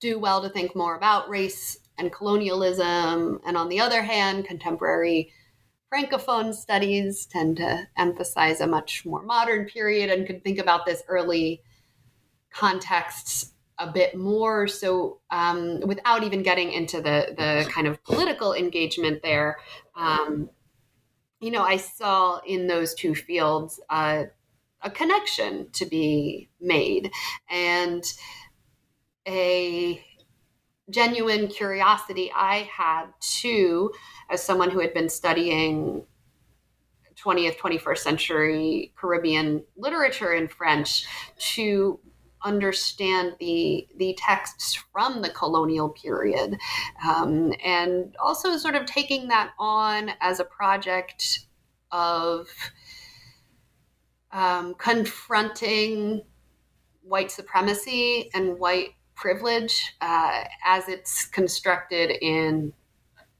do 0.00 0.18
well 0.18 0.42
to 0.42 0.48
think 0.48 0.74
more 0.74 0.96
about 0.96 1.28
race 1.28 1.78
and 1.96 2.12
colonialism. 2.12 3.40
And 3.46 3.56
on 3.56 3.68
the 3.68 3.80
other 3.80 4.02
hand, 4.02 4.46
contemporary 4.46 5.32
Francophone 5.92 6.52
studies 6.52 7.26
tend 7.26 7.58
to 7.58 7.86
emphasize 7.96 8.60
a 8.60 8.66
much 8.66 9.06
more 9.06 9.22
modern 9.22 9.66
period 9.66 10.10
and 10.10 10.26
could 10.26 10.42
think 10.42 10.58
about 10.58 10.84
this 10.84 11.04
early 11.06 11.62
contexts 12.50 13.52
a 13.78 13.90
bit 13.90 14.16
more. 14.16 14.66
So, 14.66 15.20
um, 15.30 15.80
without 15.80 16.24
even 16.24 16.42
getting 16.42 16.72
into 16.72 16.96
the 16.96 17.34
the 17.36 17.70
kind 17.70 17.86
of 17.86 18.02
political 18.02 18.54
engagement 18.54 19.22
there, 19.22 19.58
um, 19.94 20.50
you 21.40 21.52
know, 21.52 21.62
I 21.62 21.76
saw 21.76 22.40
in 22.44 22.66
those 22.66 22.94
two 22.94 23.14
fields 23.14 23.78
uh, 23.88 24.24
a 24.84 24.90
connection 24.90 25.68
to 25.72 25.86
be 25.86 26.50
made 26.60 27.10
and 27.50 28.04
a 29.26 30.04
genuine 30.90 31.48
curiosity 31.48 32.30
I 32.36 32.68
had 32.70 33.06
too, 33.20 33.90
as 34.30 34.42
someone 34.42 34.70
who 34.70 34.80
had 34.80 34.92
been 34.92 35.08
studying 35.08 36.04
20th, 37.16 37.56
21st 37.56 37.98
century 37.98 38.92
Caribbean 38.96 39.64
literature 39.76 40.34
in 40.34 40.46
French, 40.46 41.06
to 41.54 41.98
understand 42.44 43.34
the 43.40 43.88
the 43.96 44.14
texts 44.18 44.74
from 44.92 45.22
the 45.22 45.30
colonial 45.30 45.88
period, 45.88 46.58
um, 47.06 47.52
and 47.64 48.14
also 48.22 48.58
sort 48.58 48.74
of 48.74 48.84
taking 48.84 49.28
that 49.28 49.52
on 49.58 50.10
as 50.20 50.40
a 50.40 50.44
project 50.44 51.46
of 51.90 52.48
um, 54.34 54.74
confronting 54.74 56.22
white 57.02 57.30
supremacy 57.30 58.30
and 58.34 58.58
white 58.58 58.90
privilege 59.14 59.94
uh, 60.02 60.44
as 60.66 60.88
it's 60.88 61.24
constructed 61.24 62.10
in 62.20 62.72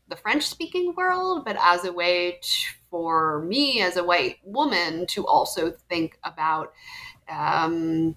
the 0.08 0.16
French 0.16 0.44
speaking 0.46 0.94
world, 0.96 1.44
but 1.44 1.56
as 1.60 1.84
a 1.84 1.92
way 1.92 2.38
to, 2.40 2.66
for 2.90 3.42
me 3.42 3.82
as 3.82 3.96
a 3.96 4.04
white 4.04 4.36
woman 4.44 5.06
to 5.08 5.26
also 5.26 5.72
think 5.88 6.18
about 6.24 6.72
um, 7.28 8.14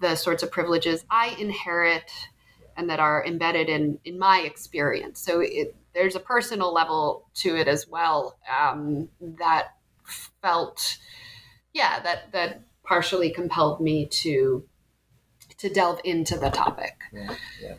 the 0.00 0.14
sorts 0.16 0.42
of 0.42 0.50
privileges 0.50 1.04
I 1.10 1.28
inherit 1.38 2.10
and 2.76 2.90
that 2.90 3.00
are 3.00 3.24
embedded 3.24 3.68
in, 3.68 3.98
in 4.04 4.18
my 4.18 4.40
experience. 4.40 5.20
So 5.20 5.40
it, 5.40 5.74
there's 5.94 6.16
a 6.16 6.20
personal 6.20 6.74
level 6.74 7.26
to 7.36 7.56
it 7.56 7.68
as 7.68 7.88
well 7.88 8.36
um, 8.60 9.08
that 9.38 9.68
felt, 10.42 10.98
yeah, 11.76 12.00
that 12.00 12.32
that 12.32 12.62
partially 12.82 13.30
compelled 13.30 13.80
me 13.80 14.06
to 14.06 14.64
to 15.58 15.68
delve 15.68 16.00
into 16.04 16.38
the 16.38 16.50
topic. 16.50 16.94
Yeah, 17.12 17.34
yeah. 17.62 17.74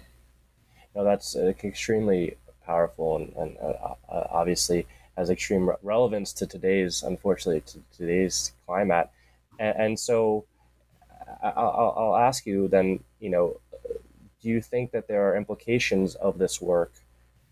No, 0.95 1.03
that's 1.03 1.36
uh, 1.36 1.53
extremely 1.63 2.38
powerful 2.65 3.17
and, 3.17 3.33
and 3.36 3.57
uh, 3.57 3.95
uh, 4.10 4.27
obviously 4.29 4.86
has 5.17 5.29
extreme 5.29 5.71
relevance 5.81 6.31
to 6.33 6.45
today's, 6.45 7.03
unfortunately, 7.03 7.62
to 7.62 7.79
today's 7.95 8.51
climate. 8.65 9.10
And, 9.60 9.75
and 9.77 9.99
so, 9.99 10.45
I'll, 11.41 11.93
I'll 11.97 12.15
ask 12.15 12.45
you 12.45 12.67
then. 12.67 13.03
You 13.19 13.29
know, 13.29 13.60
do 14.41 14.49
you 14.49 14.62
think 14.62 14.91
that 14.91 15.07
there 15.07 15.27
are 15.27 15.36
implications 15.36 16.13
of 16.15 16.38
this 16.38 16.62
work 16.62 16.91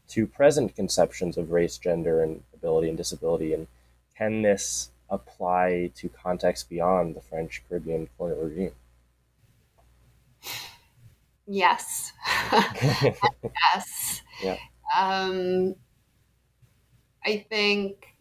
to 0.10 0.28
present 0.28 0.76
conceptions 0.76 1.38
of 1.38 1.50
race, 1.50 1.80
gender, 1.80 2.22
and 2.22 2.44
ability 2.54 2.90
and 2.90 2.98
disability, 2.98 3.54
and 3.54 3.68
can 4.16 4.44
this 4.44 4.92
apply 5.10 5.92
to 5.96 6.10
contexts 6.10 6.68
beyond 6.68 7.16
the 7.16 7.22
French 7.22 7.64
Caribbean 7.68 8.08
colonial 8.18 8.44
regime? 8.44 8.72
Yes. 11.48 12.12
yes. 12.82 14.22
Yeah. 14.42 14.58
Um, 14.98 15.76
I 17.24 17.46
think, 17.50 18.16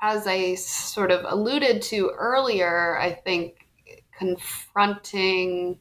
as 0.00 0.26
I 0.26 0.54
sort 0.54 1.10
of 1.10 1.24
alluded 1.26 1.82
to 1.82 2.10
earlier, 2.16 2.98
I 2.98 3.12
think 3.12 3.66
confronting 4.16 5.78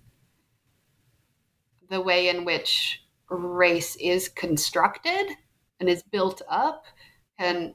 the 1.90 2.02
way 2.02 2.30
in 2.30 2.46
which 2.46 3.04
race 3.30 3.96
is 3.98 4.30
constructed 4.30 5.32
and 5.80 5.90
is 5.90 6.04
built 6.04 6.42
up 6.50 6.86
can 7.38 7.74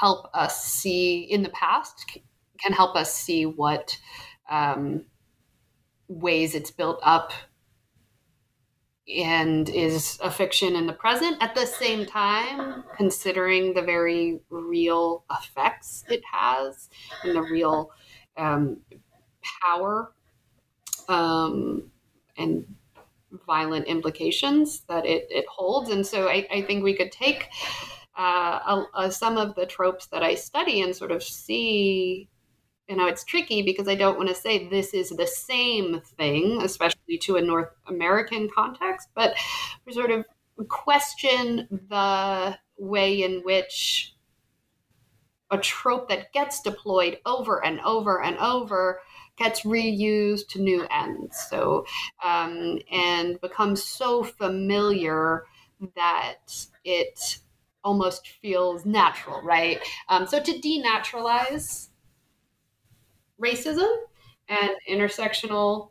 help 0.00 0.28
us 0.34 0.64
see 0.64 1.20
in 1.20 1.42
the 1.42 1.48
past 1.50 2.18
can 2.58 2.72
help 2.72 2.96
us 2.96 3.14
see 3.14 3.46
what 3.46 3.96
um, 4.50 5.04
ways 6.08 6.54
it's 6.54 6.70
built 6.70 7.00
up 7.02 7.32
and 9.14 9.68
is 9.68 10.18
a 10.22 10.30
fiction 10.30 10.74
in 10.76 10.86
the 10.86 10.92
present. 10.92 11.36
At 11.40 11.54
the 11.54 11.66
same 11.66 12.06
time 12.06 12.84
considering 12.96 13.74
the 13.74 13.82
very 13.82 14.40
real 14.50 15.24
effects 15.30 16.04
it 16.08 16.22
has 16.30 16.88
and 17.22 17.36
the 17.36 17.42
real 17.42 17.90
um, 18.36 18.80
power 19.62 20.12
um, 21.08 21.90
and 22.36 22.66
violent 23.46 23.86
implications 23.86 24.80
that 24.88 25.04
it, 25.04 25.26
it 25.30 25.44
holds. 25.48 25.90
And 25.90 26.06
so 26.06 26.28
I, 26.28 26.46
I 26.50 26.62
think 26.62 26.82
we 26.82 26.94
could 26.94 27.12
take 27.12 27.48
uh, 28.16 29.10
some 29.10 29.36
of 29.36 29.54
the 29.54 29.66
tropes 29.66 30.06
that 30.06 30.22
i 30.22 30.34
study 30.34 30.80
and 30.80 30.94
sort 30.94 31.10
of 31.10 31.22
see 31.22 32.28
you 32.88 32.96
know 32.96 33.06
it's 33.06 33.24
tricky 33.24 33.62
because 33.62 33.88
i 33.88 33.94
don't 33.94 34.16
want 34.16 34.28
to 34.28 34.34
say 34.34 34.68
this 34.68 34.94
is 34.94 35.10
the 35.10 35.26
same 35.26 36.00
thing 36.16 36.60
especially 36.62 37.18
to 37.18 37.36
a 37.36 37.42
north 37.42 37.70
american 37.88 38.48
context 38.54 39.08
but 39.14 39.34
we 39.86 39.92
sort 39.92 40.10
of 40.10 40.24
question 40.68 41.66
the 41.88 42.56
way 42.78 43.22
in 43.22 43.40
which 43.42 44.14
a 45.50 45.58
trope 45.58 46.08
that 46.08 46.32
gets 46.32 46.60
deployed 46.62 47.18
over 47.26 47.64
and 47.64 47.80
over 47.80 48.22
and 48.22 48.36
over 48.38 49.00
gets 49.36 49.62
reused 49.62 50.48
to 50.48 50.60
new 50.60 50.86
ends. 50.90 51.36
So 51.48 51.86
um, 52.24 52.78
and 52.90 53.40
becomes 53.40 53.82
so 53.82 54.22
familiar 54.22 55.44
that 55.96 56.66
it 56.84 57.38
almost 57.84 58.28
feels 58.28 58.84
natural 58.84 59.42
right? 59.42 59.78
Um, 60.08 60.26
so 60.26 60.40
to 60.40 60.52
denaturalize 60.52 61.88
racism 63.40 63.90
and 64.48 64.70
intersectional 64.88 65.90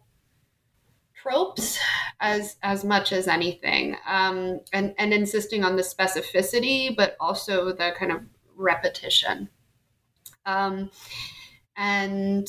tropes 1.14 1.80
as 2.20 2.58
as 2.64 2.84
much 2.84 3.12
as 3.12 3.28
anything 3.28 3.96
um, 4.08 4.60
and 4.74 4.94
and 4.98 5.14
insisting 5.14 5.64
on 5.64 5.76
the 5.76 5.82
specificity 5.82 6.96
but 6.96 7.16
also 7.20 7.72
the 7.72 7.94
kind 7.98 8.12
of 8.12 8.22
repetition. 8.56 9.50
Um, 10.46 10.92
and 11.76 12.48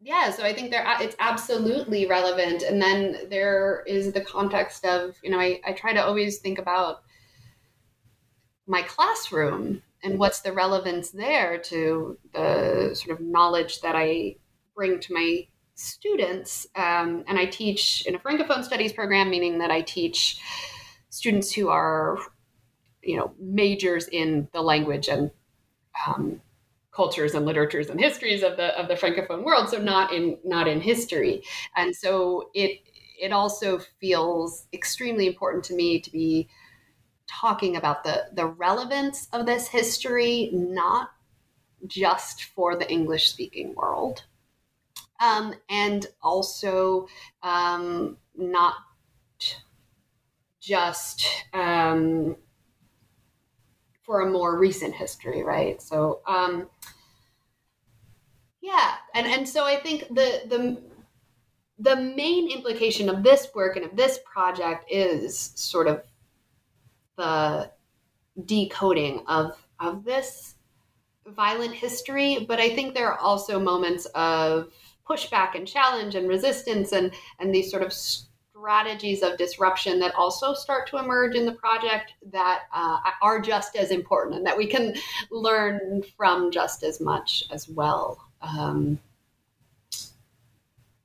yeah 0.00 0.28
so 0.28 0.42
i 0.42 0.52
think 0.52 0.70
there 0.72 0.84
it's 1.00 1.16
absolutely 1.20 2.06
relevant. 2.06 2.62
And 2.62 2.82
then 2.82 3.28
there 3.30 3.84
is 3.86 4.12
the 4.12 4.20
context 4.20 4.84
of 4.84 5.16
you 5.22 5.30
know 5.30 5.38
I, 5.38 5.60
I 5.64 5.72
try 5.72 5.92
to 5.92 6.04
always 6.04 6.38
think 6.38 6.58
about 6.58 7.03
my 8.66 8.82
classroom 8.82 9.82
and 10.02 10.18
what's 10.18 10.40
the 10.40 10.52
relevance 10.52 11.10
there 11.10 11.58
to 11.58 12.18
the 12.32 12.90
sort 12.94 13.18
of 13.18 13.24
knowledge 13.24 13.80
that 13.80 13.96
I 13.96 14.36
bring 14.74 15.00
to 15.00 15.14
my 15.14 15.46
students. 15.74 16.66
Um, 16.76 17.24
and 17.26 17.38
I 17.38 17.46
teach 17.46 18.04
in 18.06 18.14
a 18.14 18.18
francophone 18.18 18.64
studies 18.64 18.92
program, 18.92 19.30
meaning 19.30 19.58
that 19.58 19.70
I 19.70 19.80
teach 19.80 20.40
students 21.10 21.52
who 21.52 21.68
are, 21.68 22.18
you 23.02 23.16
know, 23.16 23.32
majors 23.38 24.08
in 24.08 24.48
the 24.52 24.60
language 24.60 25.08
and 25.08 25.30
um, 26.06 26.40
cultures 26.92 27.34
and 27.34 27.44
literatures 27.44 27.88
and 27.88 28.00
histories 28.00 28.42
of 28.42 28.56
the 28.56 28.78
of 28.78 28.88
the 28.88 28.94
francophone 28.94 29.42
world. 29.42 29.68
So 29.68 29.78
not 29.78 30.12
in 30.12 30.38
not 30.44 30.68
in 30.68 30.80
history. 30.80 31.42
And 31.76 31.94
so 31.94 32.50
it 32.54 32.80
it 33.20 33.32
also 33.32 33.78
feels 34.00 34.66
extremely 34.72 35.26
important 35.26 35.64
to 35.64 35.74
me 35.74 36.00
to 36.00 36.10
be 36.10 36.48
talking 37.26 37.76
about 37.76 38.04
the 38.04 38.26
the 38.32 38.46
relevance 38.46 39.28
of 39.32 39.46
this 39.46 39.68
history, 39.68 40.50
not 40.52 41.10
just 41.86 42.44
for 42.44 42.76
the 42.76 42.90
English 42.90 43.28
speaking 43.30 43.74
world, 43.74 44.24
um, 45.20 45.54
and 45.68 46.06
also 46.22 47.06
um, 47.42 48.16
not 48.36 48.74
just 50.60 51.26
um, 51.52 52.36
for 54.02 54.22
a 54.22 54.30
more 54.30 54.58
recent 54.58 54.94
history, 54.94 55.42
right? 55.42 55.80
So, 55.80 56.20
um, 56.26 56.68
yeah, 58.60 58.94
and 59.14 59.26
and 59.26 59.48
so 59.48 59.64
I 59.64 59.76
think 59.76 60.08
the 60.08 60.42
the 60.48 60.82
the 61.78 61.96
main 61.96 62.50
implication 62.50 63.08
of 63.08 63.22
this 63.22 63.48
work 63.54 63.76
and 63.76 63.84
of 63.84 63.96
this 63.96 64.18
project 64.24 64.84
is 64.90 65.52
sort 65.54 65.88
of 65.88 66.02
the 67.16 67.70
decoding 68.44 69.22
of 69.28 69.56
of 69.80 70.04
this 70.04 70.54
violent 71.26 71.74
history 71.74 72.44
but 72.48 72.58
i 72.58 72.68
think 72.68 72.94
there 72.94 73.10
are 73.10 73.18
also 73.18 73.58
moments 73.58 74.06
of 74.14 74.72
pushback 75.08 75.54
and 75.54 75.66
challenge 75.66 76.14
and 76.14 76.28
resistance 76.28 76.92
and 76.92 77.12
and 77.38 77.54
these 77.54 77.70
sort 77.70 77.82
of 77.82 77.92
strategies 77.92 79.22
of 79.22 79.36
disruption 79.36 79.98
that 80.00 80.14
also 80.14 80.54
start 80.54 80.88
to 80.88 80.96
emerge 80.96 81.34
in 81.34 81.44
the 81.44 81.52
project 81.52 82.14
that 82.32 82.62
uh, 82.72 82.98
are 83.20 83.40
just 83.40 83.76
as 83.76 83.90
important 83.90 84.36
and 84.36 84.46
that 84.46 84.56
we 84.56 84.66
can 84.66 84.94
learn 85.30 86.02
from 86.16 86.50
just 86.50 86.82
as 86.82 86.98
much 86.98 87.44
as 87.50 87.68
well. 87.68 88.30
Um, 88.40 88.98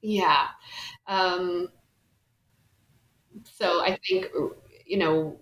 yeah. 0.02 0.48
Um, 1.08 1.70
so 3.44 3.82
i 3.84 3.98
think 4.08 4.28
you 4.86 4.98
know 4.98 5.40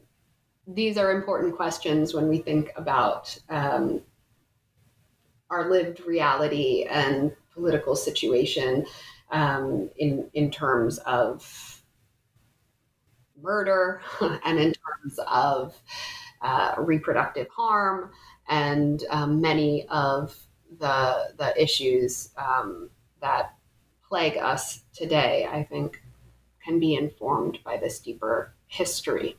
these 0.68 0.98
are 0.98 1.12
important 1.12 1.56
questions 1.56 2.14
when 2.14 2.28
we 2.28 2.40
think 2.40 2.72
about 2.76 3.38
um, 3.50 4.02
our 5.50 5.70
lived 5.70 6.02
reality 6.02 6.86
and 6.90 7.32
political 7.54 7.96
situation 7.96 8.86
um, 9.32 9.90
in 9.98 10.30
in 10.34 10.52
terms 10.52 10.98
of 11.00 11.82
murder 13.42 14.02
and 14.46 14.60
in 14.60 14.74
terms 14.74 15.20
of 15.28 15.76
uh, 16.42 16.76
reproductive 16.78 17.48
harm 17.50 18.12
and 18.50 19.04
um, 19.10 19.42
many 19.42 19.88
of 19.88 20.36
the 20.80 21.34
the 21.38 21.62
issues 21.62 22.30
um, 22.38 22.90
that 23.22 23.54
plague 24.08 24.38
us 24.38 24.84
today, 24.94 25.48
I 25.52 25.64
think, 25.64 26.02
can 26.64 26.80
be 26.80 26.96
informed 26.96 27.60
by 27.64 27.78
this 27.78 28.00
deeper 28.00 28.54
history. 28.68 29.38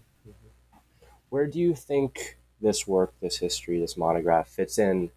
Where 1.31 1.47
do 1.47 1.59
you 1.59 1.75
think 1.75 2.39
this 2.61 2.87
work, 2.87 3.15
this 3.21 3.39
history, 3.39 3.81
this 3.81 3.97
monograph 3.97 4.49
fits 4.49 4.79
in 4.79 5.11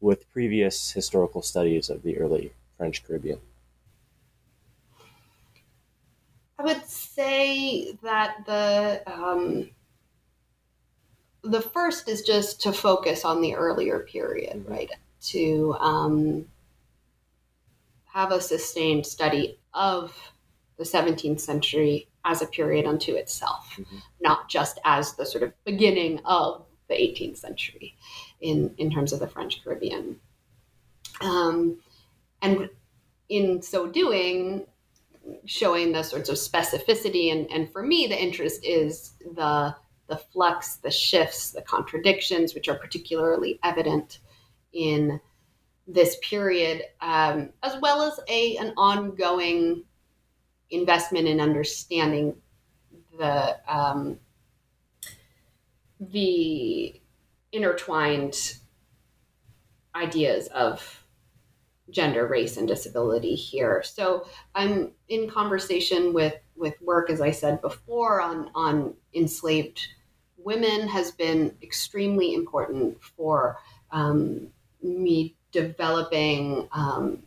with 0.00 0.30
previous 0.32 0.92
historical 0.92 1.42
studies 1.42 1.88
of 1.88 2.02
the 2.02 2.18
early 2.18 2.52
French 2.76 3.04
Caribbean? 3.04 3.40
I 6.58 6.64
would 6.64 6.86
say 6.86 7.92
that 8.02 8.44
the 8.46 9.02
um, 9.06 9.70
the 11.42 11.60
first 11.60 12.08
is 12.08 12.22
just 12.22 12.60
to 12.62 12.72
focus 12.72 13.24
on 13.24 13.40
the 13.40 13.54
earlier 13.54 14.00
period, 14.00 14.64
right? 14.68 14.90
To 15.22 15.74
um, 15.80 16.46
have 18.06 18.30
a 18.30 18.40
sustained 18.40 19.06
study 19.06 19.58
of 19.74 20.16
the 20.76 20.84
17th 20.84 21.40
century 21.40 22.08
as 22.24 22.42
a 22.42 22.46
period 22.46 22.86
unto 22.86 23.14
itself, 23.14 23.74
mm-hmm. 23.76 23.98
not 24.20 24.48
just 24.48 24.78
as 24.84 25.14
the 25.14 25.26
sort 25.26 25.44
of 25.44 25.52
beginning 25.64 26.20
of 26.24 26.64
the 26.88 26.94
18th 26.94 27.38
century 27.38 27.96
in, 28.40 28.74
in 28.78 28.90
terms 28.90 29.12
of 29.12 29.20
the 29.20 29.26
French 29.26 29.62
Caribbean. 29.62 30.16
Um, 31.20 31.78
and 32.40 32.68
in 33.28 33.62
so 33.62 33.86
doing, 33.86 34.66
showing 35.46 35.92
the 35.92 36.02
sorts 36.02 36.28
of 36.28 36.36
specificity. 36.36 37.32
And, 37.32 37.50
and 37.50 37.72
for 37.72 37.82
me, 37.82 38.06
the 38.06 38.20
interest 38.20 38.64
is 38.64 39.14
the, 39.34 39.74
the 40.08 40.16
flux, 40.16 40.76
the 40.76 40.90
shifts, 40.90 41.52
the 41.52 41.62
contradictions, 41.62 42.54
which 42.54 42.68
are 42.68 42.74
particularly 42.74 43.58
evident 43.62 44.18
in 44.72 45.20
this 45.86 46.16
period, 46.22 46.82
um, 47.00 47.50
as 47.62 47.76
well 47.80 48.02
as 48.02 48.18
a 48.28 48.56
an 48.56 48.72
ongoing 48.76 49.84
investment 50.72 51.28
in 51.28 51.40
understanding 51.40 52.34
the 53.18 53.56
um, 53.68 54.18
the 56.00 57.00
intertwined 57.52 58.56
ideas 59.94 60.48
of 60.48 61.04
gender, 61.90 62.26
race, 62.26 62.56
and 62.56 62.66
disability 62.66 63.34
here. 63.34 63.82
So 63.84 64.26
I'm 64.54 64.92
in 65.08 65.30
conversation 65.30 66.12
with 66.12 66.34
with 66.56 66.80
work, 66.80 67.10
as 67.10 67.20
I 67.20 67.30
said 67.30 67.60
before, 67.60 68.20
on 68.20 68.50
on 68.54 68.94
enslaved 69.14 69.86
women 70.38 70.88
has 70.88 71.12
been 71.12 71.56
extremely 71.62 72.34
important 72.34 73.00
for 73.02 73.58
um, 73.92 74.48
me 74.82 75.36
developing 75.52 76.68
um, 76.72 77.22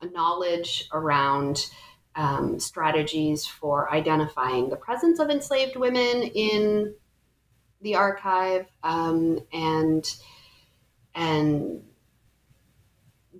a 0.00 0.06
knowledge 0.06 0.88
around 0.92 1.70
um, 2.16 2.58
strategies 2.60 3.46
for 3.46 3.92
identifying 3.92 4.68
the 4.68 4.76
presence 4.76 5.18
of 5.18 5.30
enslaved 5.30 5.76
women 5.76 6.22
in 6.22 6.94
the 7.80 7.96
archive 7.96 8.66
um, 8.82 9.40
and 9.52 10.14
and 11.14 11.82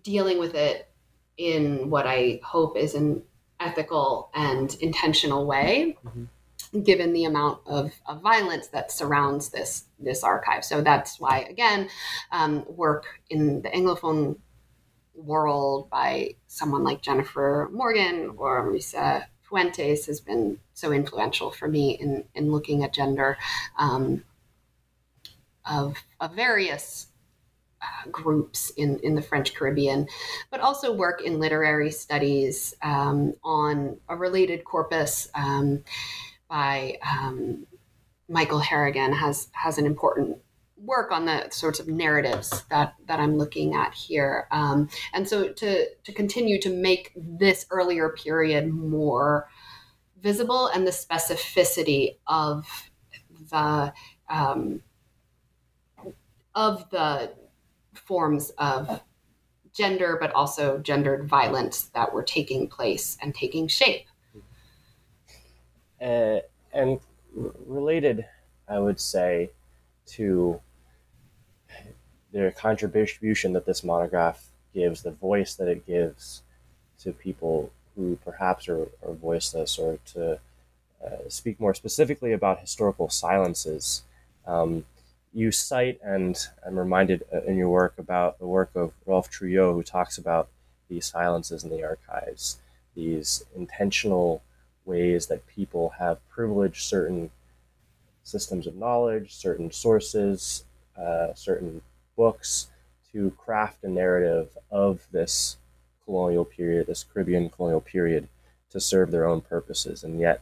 dealing 0.03 0.39
with 0.39 0.55
it 0.55 0.89
in 1.37 1.91
what 1.91 2.07
I 2.07 2.41
hope 2.45 2.77
is 2.77 2.95
an 2.95 3.22
ethical 3.59 4.31
and 4.35 4.75
intentional 4.81 5.47
way. 5.47 5.97
Mm-hmm 6.05 6.25
given 6.83 7.12
the 7.12 7.25
amount 7.25 7.61
of, 7.66 7.93
of, 8.07 8.20
violence 8.20 8.68
that 8.68 8.91
surrounds 8.91 9.51
this 9.51 9.85
this 10.01 10.25
archive. 10.25 10.64
So 10.64 10.81
that's 10.81 11.20
why, 11.20 11.41
again, 11.43 11.89
um, 12.33 12.64
work 12.66 13.07
in 13.31 13.62
the 13.62 13.68
Anglophone 13.68 14.39
world 15.15 15.91
by 15.91 16.35
someone 16.47 16.85
like 16.85 17.03
Jennifer 17.03 17.69
Morgan 17.73 18.35
or 18.37 18.67
Marisa 18.67 19.27
Fuentes 19.43 20.07
has 20.07 20.21
been 20.21 20.59
so 20.73 20.93
influential 20.93 21.51
for 21.51 21.69
me 21.69 21.93
in, 21.93 22.25
in 22.35 22.51
looking 22.51 22.83
at 22.83 22.93
gender 22.93 23.37
um, 23.79 24.25
of, 25.69 25.97
of 26.21 26.35
various 26.35 27.09
uh, 27.81 28.11
groups 28.11 28.71
in, 28.71 28.99
in 29.01 29.15
the 29.15 29.23
French 29.23 29.55
Caribbean, 29.55 30.09
but 30.51 30.61
also 30.61 30.93
work 30.93 31.23
in 31.23 31.39
literary 31.39 31.91
studies 31.91 32.75
um, 32.83 33.35
on 33.45 33.99
a 34.09 34.17
related 34.17 34.65
corpus. 34.65 35.29
Um, 35.35 35.85
by 36.49 36.99
um, 37.03 37.67
Michael 38.29 38.61
Harrigan 38.61 39.12
has 39.12 39.49
has 39.53 39.79
an 39.79 39.87
important 39.87 40.39
work 40.85 41.11
on 41.11 41.24
the 41.24 41.49
sorts 41.51 41.80
of 41.80 41.89
narratives 41.89 42.64
that 42.70 42.95
that 43.07 43.20
I'm 43.20 43.37
looking 43.37 43.74
at 43.74 43.95
here. 43.95 44.47
Um, 44.51 44.89
and 45.12 45.28
so 45.28 45.49
to 45.49 45.87
to 45.95 46.12
continue 46.12 46.61
to 46.61 46.70
make 46.70 47.12
this 47.16 47.66
earlier 47.70 48.11
period 48.11 48.72
more 48.72 49.49
visible 50.20 50.68
and 50.68 50.87
the 50.87 50.91
specificity 50.91 52.16
of 52.26 52.66
the 53.51 53.93
um, 54.28 54.82
of 56.55 56.89
the 56.91 57.32
forms 57.95 58.51
of 58.59 59.01
gender, 59.72 60.16
but 60.20 60.32
also 60.32 60.78
gendered 60.78 61.28
violence 61.28 61.85
that 61.95 62.12
were 62.12 62.22
taking 62.22 62.68
place 62.68 63.18
and 63.20 63.35
taking 63.35 63.66
shape 63.66 64.07
uh, 66.05 66.41
and 66.72 67.01
related, 67.35 68.26
I 68.68 68.78
would 68.78 69.01
say, 69.01 69.51
to 70.07 70.61
the 72.35 72.53
contribution 72.57 73.53
that 73.53 73.64
this 73.64 73.85
monograph 73.85 74.49
gives, 74.74 75.03
the 75.03 75.12
voice 75.12 75.55
that 75.55 75.68
it 75.68 75.87
gives 75.87 76.43
to 76.99 77.12
people 77.12 77.70
who 77.95 78.18
perhaps 78.24 78.68
are, 78.68 78.89
are 79.07 79.12
voiceless, 79.12 79.78
or 79.78 79.99
to 80.05 80.41
uh, 81.05 81.28
speak 81.28 81.61
more 81.61 81.74
specifically 81.74 82.32
about 82.32 82.59
historical 82.59 83.09
silences. 83.09 84.03
Um, 84.47 84.85
you 85.32 85.53
cite, 85.53 86.01
and 86.03 86.37
I'm 86.66 86.76
reminded 86.76 87.22
uh, 87.32 87.43
in 87.43 87.57
your 87.57 87.68
work 87.68 87.95
about 87.99 88.41
the 88.41 88.49
work 88.49 88.70
of 88.74 88.93
Rolph 89.07 89.30
Trouillot, 89.30 89.72
who 89.74 89.85
talks 89.85 90.18
about 90.18 90.49
these 90.89 91.07
silences 91.07 91.62
in 91.62 91.70
the 91.70 91.85
archives, 91.85 92.59
these 92.97 93.45
intentional 93.55 94.43
ways 94.85 95.28
that 95.28 95.47
people 95.47 95.95
have 96.01 96.28
privileged 96.28 96.82
certain 96.82 97.30
systems 98.24 98.66
of 98.66 98.74
knowledge, 98.74 99.32
certain 99.32 99.70
sources, 99.70 100.64
uh, 100.99 101.32
certain 101.35 101.80
books 102.17 102.69
to 103.12 103.31
craft 103.33 103.85
a 103.85 103.89
narrative 103.89 104.49
of 104.71 105.07
this 105.12 105.57
colonial 106.05 106.45
period, 106.45 106.87
this 106.87 107.05
Caribbean 107.05 107.49
colonial 107.49 107.81
period, 107.81 108.29
to 108.71 108.81
serve 108.81 109.11
their 109.11 109.27
own 109.27 109.41
purposes. 109.41 110.03
And 110.03 110.19
yet, 110.19 110.41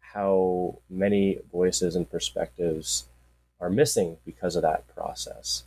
how 0.00 0.78
many 0.88 1.38
voices 1.50 1.96
and 1.96 2.10
perspectives 2.10 3.06
are 3.62 3.70
missing 3.70 4.18
because 4.26 4.56
of 4.56 4.62
that 4.62 4.86
process. 4.94 5.62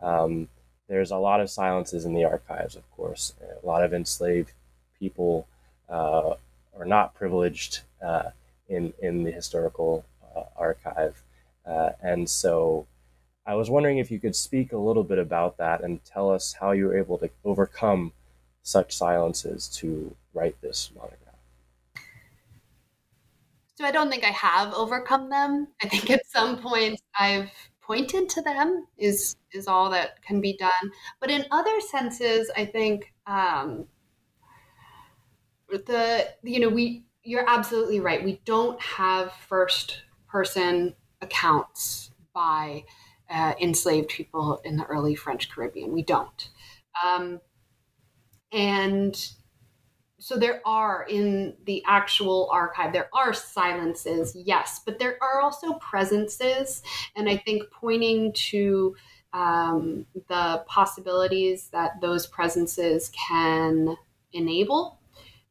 Um, 0.00 0.48
there's 0.88 1.10
a 1.10 1.16
lot 1.16 1.40
of 1.40 1.50
silences 1.50 2.04
in 2.04 2.14
the 2.14 2.24
archives, 2.24 2.76
of 2.76 2.88
course. 2.92 3.34
A 3.62 3.66
lot 3.66 3.82
of 3.82 3.92
enslaved 3.92 4.52
people 4.98 5.46
uh, 5.88 6.34
or 6.72 6.84
not 6.84 7.14
privileged 7.14 7.80
uh, 8.00 8.30
in 8.68 8.94
in 9.02 9.24
the 9.24 9.32
historical 9.32 10.04
uh, 10.34 10.44
archive, 10.56 11.22
uh, 11.66 11.90
and 12.00 12.30
so 12.30 12.86
I 13.50 13.54
was 13.54 13.68
wondering 13.68 13.98
if 13.98 14.12
you 14.12 14.20
could 14.20 14.36
speak 14.36 14.70
a 14.70 14.76
little 14.76 15.02
bit 15.02 15.18
about 15.18 15.56
that 15.56 15.82
and 15.82 16.04
tell 16.04 16.30
us 16.30 16.52
how 16.60 16.70
you 16.70 16.86
were 16.86 16.96
able 16.96 17.18
to 17.18 17.28
overcome 17.44 18.12
such 18.62 18.96
silences 18.96 19.66
to 19.78 20.14
write 20.32 20.60
this 20.60 20.92
monograph. 20.94 21.34
So 23.74 23.84
I 23.84 23.90
don't 23.90 24.08
think 24.08 24.22
I 24.22 24.28
have 24.30 24.72
overcome 24.72 25.30
them. 25.30 25.66
I 25.82 25.88
think 25.88 26.10
at 26.10 26.24
some 26.26 26.58
point 26.58 27.00
I've 27.18 27.50
pointed 27.80 28.28
to 28.28 28.42
them 28.42 28.86
is 28.96 29.34
is 29.52 29.66
all 29.66 29.90
that 29.90 30.22
can 30.22 30.40
be 30.40 30.56
done. 30.56 30.92
But 31.18 31.32
in 31.32 31.44
other 31.50 31.80
senses, 31.80 32.52
I 32.56 32.64
think 32.64 33.12
um, 33.26 33.86
the 35.68 36.28
you 36.44 36.60
know 36.60 36.68
we 36.68 37.02
you're 37.24 37.50
absolutely 37.50 37.98
right. 37.98 38.24
We 38.24 38.40
don't 38.44 38.80
have 38.80 39.32
first 39.32 40.02
person 40.28 40.94
accounts 41.20 42.12
by 42.32 42.84
uh, 43.30 43.54
enslaved 43.60 44.08
people 44.08 44.60
in 44.64 44.76
the 44.76 44.84
early 44.84 45.14
French 45.14 45.50
Caribbean. 45.50 45.92
We 45.92 46.02
don't. 46.02 46.48
Um, 47.04 47.40
and 48.52 49.32
so 50.18 50.36
there 50.36 50.60
are 50.66 51.06
in 51.08 51.56
the 51.64 51.82
actual 51.86 52.50
archive, 52.52 52.92
there 52.92 53.08
are 53.14 53.32
silences, 53.32 54.36
yes, 54.36 54.80
but 54.84 54.98
there 54.98 55.16
are 55.22 55.40
also 55.40 55.74
presences. 55.74 56.82
And 57.16 57.28
I 57.28 57.38
think 57.38 57.62
pointing 57.72 58.32
to 58.34 58.94
um, 59.32 60.06
the 60.28 60.64
possibilities 60.66 61.68
that 61.72 62.00
those 62.00 62.26
presences 62.26 63.10
can 63.10 63.96
enable 64.32 65.00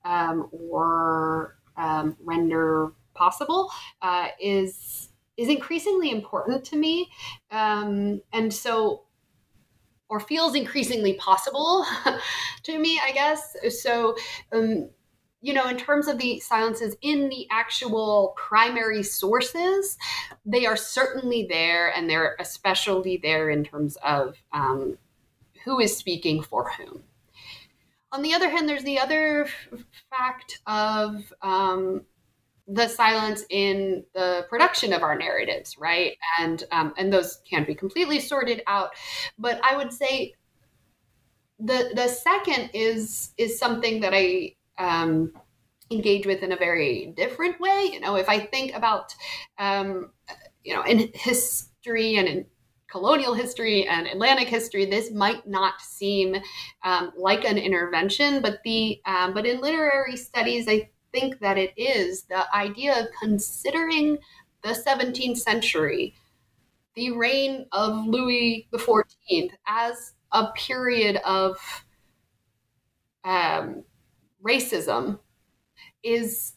um, 0.06 0.50
or 0.52 1.58
um, 1.78 2.16
render 2.24 2.94
possible 3.16 3.72
uh, 4.02 4.28
is 4.40 5.09
is 5.40 5.50
increasingly 5.50 6.12
important 6.12 6.66
to 6.66 6.76
me. 6.76 7.10
Um, 7.52 8.22
and 8.34 8.54
so 8.54 9.04
or 10.10 10.20
feels 10.20 10.56
increasingly 10.56 11.14
possible 11.14 11.86
to 12.64 12.80
me, 12.80 13.00
I 13.04 13.12
guess. 13.12 13.56
So, 13.82 14.16
um, 14.52 14.90
you 15.42 15.54
know, 15.54 15.68
in 15.68 15.78
terms 15.78 16.08
of 16.08 16.18
the 16.18 16.40
silences 16.40 16.98
in 17.02 17.30
the 17.30 17.48
actual 17.52 18.34
primary 18.36 19.04
sources, 19.04 19.98
they 20.46 20.66
are 20.66 20.76
certainly 20.76 21.46
there, 21.48 21.94
and 21.96 22.10
they're 22.10 22.36
especially 22.40 23.18
there 23.22 23.50
in 23.50 23.64
terms 23.64 23.98
of 24.04 24.36
um, 24.52 24.98
who 25.64 25.80
is 25.80 25.96
speaking 25.96 26.42
for 26.42 26.72
whom. 26.72 27.04
On 28.12 28.24
the 28.24 28.34
other 28.34 28.50
hand, 28.50 28.68
there's 28.68 28.84
the 28.84 29.00
other 29.00 29.48
fact 30.10 30.60
of 30.66 31.32
um, 31.42 32.02
the 32.72 32.88
silence 32.88 33.44
in 33.50 34.04
the 34.14 34.46
production 34.50 34.94
of 34.94 35.02
our 35.02 35.18
narratives, 35.18 35.78
right? 35.78 36.14
And 36.40 36.64
um, 36.72 36.94
and 36.98 37.12
those 37.12 37.42
can't 37.50 37.66
be 37.66 37.74
completely 37.74 38.20
sorted 38.20 38.62
out, 38.68 38.92
but 39.38 39.60
I 39.64 39.76
would 39.76 39.92
say 39.92 40.36
the 41.60 41.92
the 41.96 42.08
second 42.08 42.70
is 42.74 43.32
is 43.38 43.58
something 43.58 44.02
that 44.02 44.14
I 44.14 44.56
um, 44.78 45.34
engage 45.92 46.26
with 46.26 46.44
in 46.44 46.52
a 46.52 46.58
very 46.58 47.14
different 47.18 47.60
way. 47.60 47.90
You 47.92 48.00
know, 48.00 48.16
if 48.16 48.30
I 48.30 48.40
think 48.40 48.76
about 48.76 49.16
um, 49.58 50.12
you 50.64 50.76
know 50.76 50.84
in 50.84 51.10
history 51.14 52.18
and 52.18 52.28
in 52.28 52.46
colonial 52.90 53.34
history 53.34 53.88
and 53.88 54.08
Atlantic 54.08 54.48
history, 54.48 54.86
this 54.86 55.12
might 55.12 55.48
not 55.48 55.82
seem 55.82 56.36
um, 56.84 57.12
like 57.18 57.46
an 57.46 57.58
intervention, 57.58 58.42
but 58.42 58.60
the 58.64 59.02
um, 59.06 59.34
but 59.34 59.46
in 59.46 59.60
literary 59.60 60.18
studies, 60.18 60.68
I 60.68 60.90
think 61.12 61.40
that 61.40 61.58
it 61.58 61.74
is 61.78 62.24
the 62.24 62.54
idea 62.56 63.00
of 63.00 63.08
considering 63.22 64.18
the 64.64 64.70
17th 64.70 65.38
century, 65.38 66.16
the 66.96 67.12
reign 67.12 67.66
of 67.72 68.06
Louis 68.06 68.68
XIV, 68.74 69.52
as 69.68 70.14
a 70.32 70.48
period 70.52 71.18
of 71.18 71.58
um, 73.24 73.84
racism 74.44 75.20
is 76.04 76.54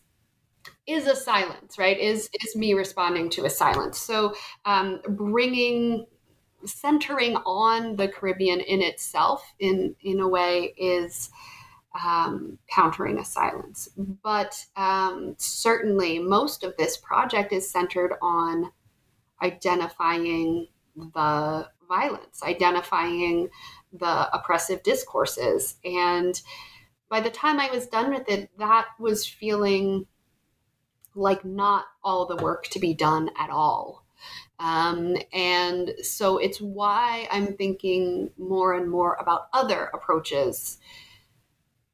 is 0.86 1.06
a 1.06 1.14
silence 1.14 1.78
right? 1.78 1.98
Is 1.98 2.28
is 2.42 2.56
me 2.56 2.74
responding 2.74 3.30
to 3.30 3.44
a 3.44 3.50
silence. 3.50 3.98
So 3.98 4.34
um, 4.64 5.00
bringing 5.08 6.06
centering 6.64 7.36
on 7.36 7.96
the 7.96 8.08
caribbean 8.08 8.60
in 8.60 8.82
itself 8.82 9.54
in 9.58 9.94
in 10.02 10.20
a 10.20 10.28
way 10.28 10.74
is 10.76 11.30
um, 12.00 12.58
countering 12.68 13.18
a 13.18 13.24
silence. 13.24 13.88
But 13.96 14.64
um, 14.76 15.34
certainly, 15.38 16.18
most 16.18 16.64
of 16.64 16.76
this 16.76 16.96
project 16.96 17.52
is 17.52 17.70
centered 17.70 18.14
on 18.22 18.72
identifying 19.42 20.68
the 20.96 21.68
violence, 21.88 22.42
identifying 22.42 23.48
the 23.92 24.34
oppressive 24.34 24.82
discourses. 24.82 25.76
And 25.84 26.40
by 27.08 27.20
the 27.20 27.30
time 27.30 27.60
I 27.60 27.70
was 27.70 27.86
done 27.86 28.12
with 28.12 28.28
it, 28.28 28.50
that 28.58 28.86
was 28.98 29.26
feeling 29.26 30.06
like 31.14 31.44
not 31.44 31.84
all 32.02 32.24
the 32.26 32.42
work 32.42 32.64
to 32.68 32.78
be 32.78 32.94
done 32.94 33.30
at 33.38 33.50
all. 33.50 34.06
Um, 34.58 35.16
and 35.32 35.92
so 36.02 36.38
it's 36.38 36.60
why 36.60 37.28
I'm 37.30 37.54
thinking 37.56 38.30
more 38.38 38.74
and 38.74 38.88
more 38.88 39.16
about 39.20 39.48
other 39.52 39.90
approaches 39.92 40.78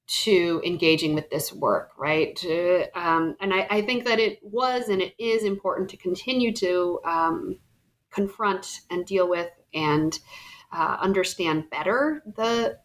to 0.08 0.62
engaging 0.64 1.14
with 1.14 1.28
this 1.30 1.52
work, 1.52 1.92
right? 1.98 2.34
To, 2.36 2.86
um, 2.98 3.36
and 3.40 3.52
I, 3.52 3.66
I, 3.70 3.82
think 3.82 4.06
that 4.06 4.18
it 4.18 4.38
was 4.42 4.88
and 4.88 5.02
it 5.02 5.14
is 5.18 5.44
important 5.44 5.90
to 5.90 5.98
continue 5.98 6.52
to 6.54 6.98
um, 7.04 7.58
confront 8.10 8.80
and 8.90 9.04
deal 9.04 9.28
with 9.28 9.50
and 9.74 10.18
uh, 10.72 10.96
understand 11.00 11.68
better 11.70 12.22
the 12.36 12.78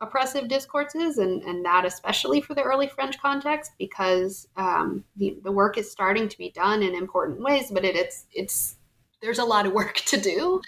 oppressive 0.00 0.48
discourses, 0.48 1.18
and, 1.18 1.42
and 1.42 1.64
that 1.64 1.86
especially 1.86 2.40
for 2.40 2.54
the 2.54 2.62
early 2.62 2.88
French 2.88 3.20
context, 3.20 3.72
because 3.78 4.48
um, 4.56 5.04
the, 5.16 5.38
the 5.42 5.52
work 5.52 5.78
is 5.78 5.90
starting 5.90 6.28
to 6.28 6.38
be 6.38 6.50
done 6.50 6.82
in 6.82 6.94
important 6.94 7.40
ways, 7.40 7.70
but 7.70 7.84
it, 7.84 7.96
it's 7.96 8.26
it's 8.32 8.76
there's 9.22 9.38
a 9.38 9.44
lot 9.44 9.66
of 9.66 9.72
work 9.72 9.94
to 10.06 10.20
do 10.20 10.60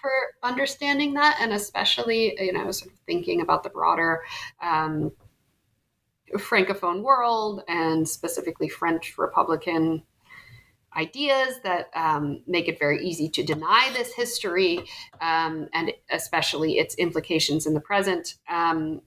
for 0.00 0.10
understanding 0.42 1.14
that, 1.14 1.36
and 1.40 1.52
especially 1.52 2.34
you 2.42 2.52
know 2.52 2.70
sort 2.70 2.92
of 2.92 2.98
thinking 3.06 3.40
about 3.40 3.62
the 3.62 3.70
broader 3.70 4.22
um, 4.62 5.12
francophone 6.34 7.02
world 7.02 7.62
and 7.68 8.08
specifically 8.08 8.68
French 8.68 9.16
Republican 9.18 10.02
ideas 10.96 11.60
that 11.62 11.88
um, 11.94 12.42
make 12.46 12.68
it 12.68 12.78
very 12.78 13.04
easy 13.06 13.28
to 13.28 13.44
deny 13.44 13.90
this 13.92 14.12
history 14.12 14.80
um, 15.20 15.68
and 15.72 15.92
especially 16.10 16.78
its 16.78 16.94
implications 16.96 17.66
in 17.66 17.74
the 17.74 17.80
present. 17.80 18.34
Um, 18.48 19.02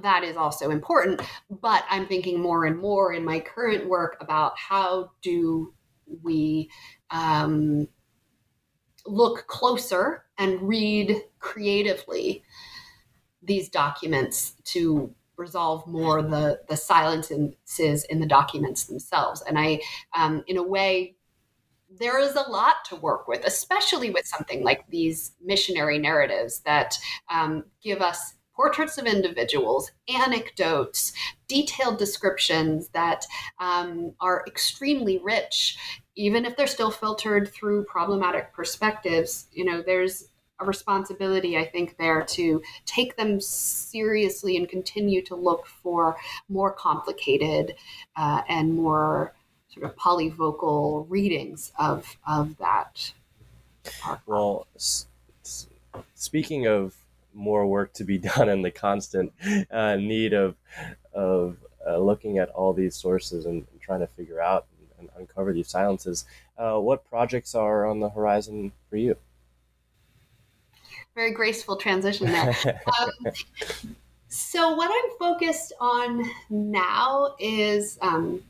that 0.00 0.24
is 0.24 0.36
also 0.36 0.70
important. 0.70 1.20
But 1.50 1.84
I'm 1.90 2.06
thinking 2.06 2.40
more 2.40 2.64
and 2.64 2.78
more 2.78 3.12
in 3.12 3.24
my 3.24 3.40
current 3.40 3.88
work 3.88 4.16
about 4.20 4.58
how 4.58 5.10
do 5.22 5.74
we 6.22 6.70
um, 7.10 7.88
look 9.06 9.46
closer 9.46 10.24
and 10.38 10.62
read 10.62 11.16
creatively 11.38 12.42
these 13.42 13.68
documents 13.68 14.54
to 14.64 15.14
resolve 15.42 15.86
more 15.86 16.22
the 16.22 16.60
the 16.68 16.76
silences 16.76 18.04
in 18.04 18.20
the 18.20 18.26
documents 18.26 18.84
themselves. 18.84 19.42
And 19.42 19.58
I, 19.58 19.80
um, 20.16 20.42
in 20.46 20.56
a 20.56 20.62
way, 20.62 21.16
there 22.00 22.18
is 22.18 22.34
a 22.36 22.48
lot 22.48 22.76
to 22.86 22.96
work 22.96 23.28
with, 23.28 23.44
especially 23.44 24.10
with 24.10 24.26
something 24.26 24.62
like 24.62 24.88
these 24.88 25.32
missionary 25.44 25.98
narratives 25.98 26.60
that 26.60 26.96
um, 27.28 27.64
give 27.82 28.00
us 28.00 28.34
portraits 28.54 28.98
of 28.98 29.06
individuals, 29.06 29.90
anecdotes, 30.08 31.12
detailed 31.48 31.98
descriptions 31.98 32.88
that 32.88 33.24
um, 33.58 34.12
are 34.20 34.44
extremely 34.46 35.18
rich, 35.22 35.76
even 36.16 36.44
if 36.44 36.56
they're 36.56 36.66
still 36.66 36.90
filtered 36.90 37.52
through 37.52 37.84
problematic 37.84 38.52
perspectives. 38.52 39.48
You 39.52 39.64
know, 39.64 39.82
there's 39.82 40.28
a 40.60 40.64
responsibility, 40.64 41.56
I 41.56 41.64
think, 41.64 41.96
there 41.98 42.22
to 42.22 42.62
take 42.86 43.16
them 43.16 43.40
seriously 43.40 44.56
and 44.56 44.68
continue 44.68 45.22
to 45.22 45.34
look 45.34 45.66
for 45.66 46.16
more 46.48 46.72
complicated 46.72 47.74
uh, 48.16 48.42
and 48.48 48.74
more 48.74 49.34
sort 49.68 49.86
of 49.86 49.96
polyvocal 49.96 51.06
readings 51.08 51.72
of 51.78 52.16
of 52.26 52.56
that. 52.58 53.12
Well, 54.26 54.66
s- 54.76 55.06
speaking 56.14 56.66
of 56.66 56.94
more 57.34 57.66
work 57.66 57.92
to 57.94 58.04
be 58.04 58.18
done 58.36 58.48
and 58.48 58.64
the 58.64 58.70
constant 58.70 59.32
uh, 59.70 59.96
need 59.96 60.32
of 60.32 60.56
of 61.12 61.56
uh, 61.86 61.98
looking 61.98 62.38
at 62.38 62.48
all 62.50 62.72
these 62.72 62.94
sources 62.94 63.44
and, 63.44 63.66
and, 63.72 63.80
trying 63.80 63.98
to 63.98 64.06
figure 64.06 64.40
out 64.40 64.66
and, 64.78 65.00
and 65.00 65.20
uncover 65.20 65.52
these 65.52 65.68
silences, 65.68 66.24
uh, 66.56 66.78
what 66.78 67.04
projects 67.10 67.56
are 67.56 67.84
on 67.84 67.98
the 67.98 68.08
horizon 68.08 68.70
for 68.88 68.96
you? 68.96 69.16
Very 71.14 71.32
graceful 71.32 71.76
transition 71.76 72.26
there. 72.26 72.54
um, 73.00 73.32
so 74.28 74.74
what 74.74 74.90
I'm 74.90 75.18
focused 75.18 75.72
on 75.78 76.24
now 76.48 77.34
is, 77.38 77.98
um, 78.00 78.42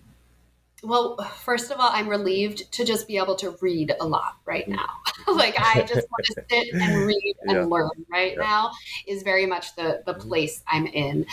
well, 0.83 1.17
first 1.45 1.71
of 1.71 1.79
all, 1.79 1.91
I'm 1.93 2.09
relieved 2.09 2.73
to 2.73 2.85
just 2.85 3.07
be 3.07 3.17
able 3.17 3.35
to 3.37 3.57
read 3.61 3.93
a 4.01 4.07
lot 4.07 4.37
right 4.45 4.69
now. 4.69 4.89
like 5.29 5.55
I 5.59 5.83
just 5.83 6.07
want 6.11 6.25
to 6.25 6.45
sit 6.51 6.75
and 6.75 7.07
read 7.07 7.35
and 7.43 7.53
yeah. 7.53 7.65
learn 7.65 7.91
right 8.11 8.35
yeah. 8.37 8.43
now 8.43 8.71
is 9.07 9.23
very 9.23 9.47
much 9.47 9.75
the 9.77 10.03
the 10.07 10.15
mm-hmm. 10.15 10.29
place 10.29 10.63
I'm 10.69 10.87
in. 10.87 11.27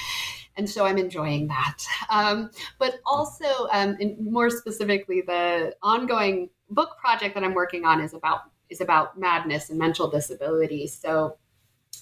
And 0.57 0.69
so 0.69 0.85
I'm 0.85 0.97
enjoying 0.97 1.47
that. 1.47 1.77
Um, 2.09 2.49
but 2.79 2.99
also, 3.05 3.69
um, 3.71 3.97
more 4.19 4.49
specifically, 4.49 5.21
the 5.21 5.73
ongoing 5.81 6.49
book 6.69 6.97
project 6.99 7.33
that 7.35 7.43
I'm 7.45 7.53
working 7.53 7.85
on 7.85 8.01
is 8.01 8.13
about 8.13 8.41
is 8.69 8.81
about 8.81 9.19
madness 9.19 9.69
and 9.69 9.79
mental 9.79 10.09
disability. 10.09 10.87
So 10.87 11.37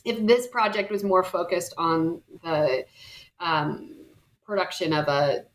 if 0.05 0.25
this 0.25 0.47
project 0.47 0.91
was 0.91 1.03
more 1.03 1.23
focused 1.23 1.73
on 1.77 2.21
the 2.43 2.85
um, 3.39 3.95
production 4.45 4.93
of 4.93 5.07
a 5.07 5.45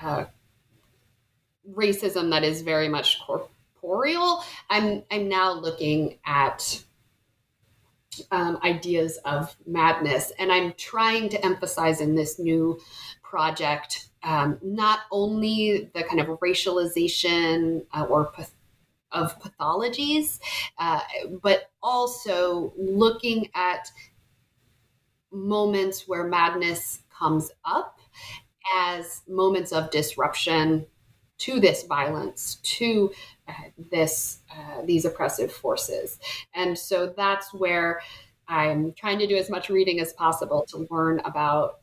uh, 0.00 0.24
racism 1.74 2.30
that 2.30 2.44
is 2.44 2.62
very 2.62 2.88
much 2.88 3.20
corporeal, 3.20 4.44
I'm 4.68 5.02
I'm 5.10 5.28
now 5.28 5.52
looking 5.52 6.18
at 6.26 6.82
um, 8.30 8.58
ideas 8.62 9.18
of 9.24 9.56
madness, 9.66 10.32
and 10.38 10.52
I'm 10.52 10.74
trying 10.76 11.28
to 11.30 11.44
emphasize 11.44 12.00
in 12.00 12.14
this 12.14 12.38
new 12.38 12.78
project 13.22 14.08
um, 14.22 14.58
not 14.62 15.00
only 15.10 15.90
the 15.94 16.04
kind 16.04 16.20
of 16.20 16.26
racialization 16.40 17.84
uh, 17.92 18.04
or 18.04 18.30
of 19.12 19.38
pathologies, 19.40 20.40
uh, 20.78 21.00
but 21.42 21.70
also 21.82 22.72
looking 22.76 23.48
at 23.54 23.90
moments 25.30 26.06
where 26.06 26.24
madness 26.24 27.02
comes 27.10 27.50
up 27.64 27.98
as 28.76 29.22
moments 29.28 29.72
of 29.72 29.90
disruption 29.90 30.86
to 31.38 31.58
this 31.58 31.84
violence, 31.84 32.56
to 32.62 33.12
uh, 33.48 33.52
this 33.90 34.40
uh, 34.50 34.82
these 34.84 35.04
oppressive 35.04 35.52
forces, 35.52 36.18
and 36.54 36.78
so 36.78 37.12
that's 37.16 37.52
where 37.52 38.00
I'm 38.46 38.92
trying 38.92 39.18
to 39.18 39.26
do 39.26 39.36
as 39.36 39.50
much 39.50 39.68
reading 39.68 39.98
as 40.00 40.12
possible 40.12 40.64
to 40.68 40.86
learn 40.90 41.20
about 41.24 41.80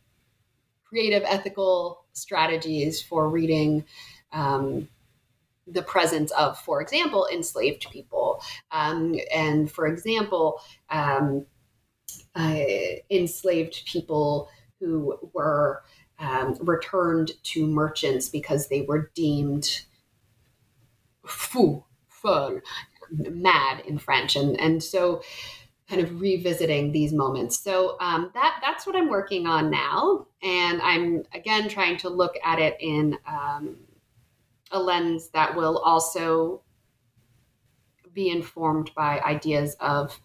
creative 0.86 1.24
ethical 1.26 2.06
strategies 2.14 3.02
for 3.02 3.30
reading 3.30 3.86
um, 4.32 4.88
the 5.72 5.84
presence 5.84 6.32
of, 6.32 6.58
for 6.60 6.82
example, 6.82 7.28
enslaved 7.32 7.88
people. 7.92 8.42
Um, 8.72 9.16
and 9.34 9.72
for 9.72 9.88
example, 9.88 10.62
um, 10.90 11.46
uh, 12.36 12.64
enslaved 13.10 13.86
people 13.86 14.50
who 14.80 15.18
were 15.34 15.84
um, 16.20 16.58
returned 16.62 17.32
to 17.44 17.68
merchants 17.68 18.30
because 18.30 18.68
they 18.68 18.82
were 18.82 19.12
deemed 19.16 19.82
fou, 21.26 21.84
mad 23.12 23.84
in 23.88 23.98
French. 23.98 24.36
And, 24.36 24.60
and 24.60 24.84
so 24.84 25.22
kind 25.90 26.02
of 26.02 26.22
revisiting 26.22 26.92
these 26.92 27.12
moments. 27.12 27.60
So 27.60 27.98
um, 28.00 28.30
that 28.36 28.60
that's 28.62 28.86
what 28.86 28.96
I'm 28.96 29.10
working 29.10 29.48
on 29.48 29.72
now, 29.72 30.28
and 30.44 30.82
I'm 30.82 31.24
again 31.34 31.68
trying 31.68 31.98
to 31.98 32.10
look 32.10 32.36
at 32.44 32.60
it 32.60 32.78
in 32.80 33.18
um, 33.28 33.78
a 34.72 34.80
lens 34.80 35.30
that 35.30 35.56
will 35.56 35.78
also 35.80 36.62
be 38.14 38.30
informed 38.30 38.92
by 38.96 39.20
ideas 39.22 39.76
of 39.80 40.20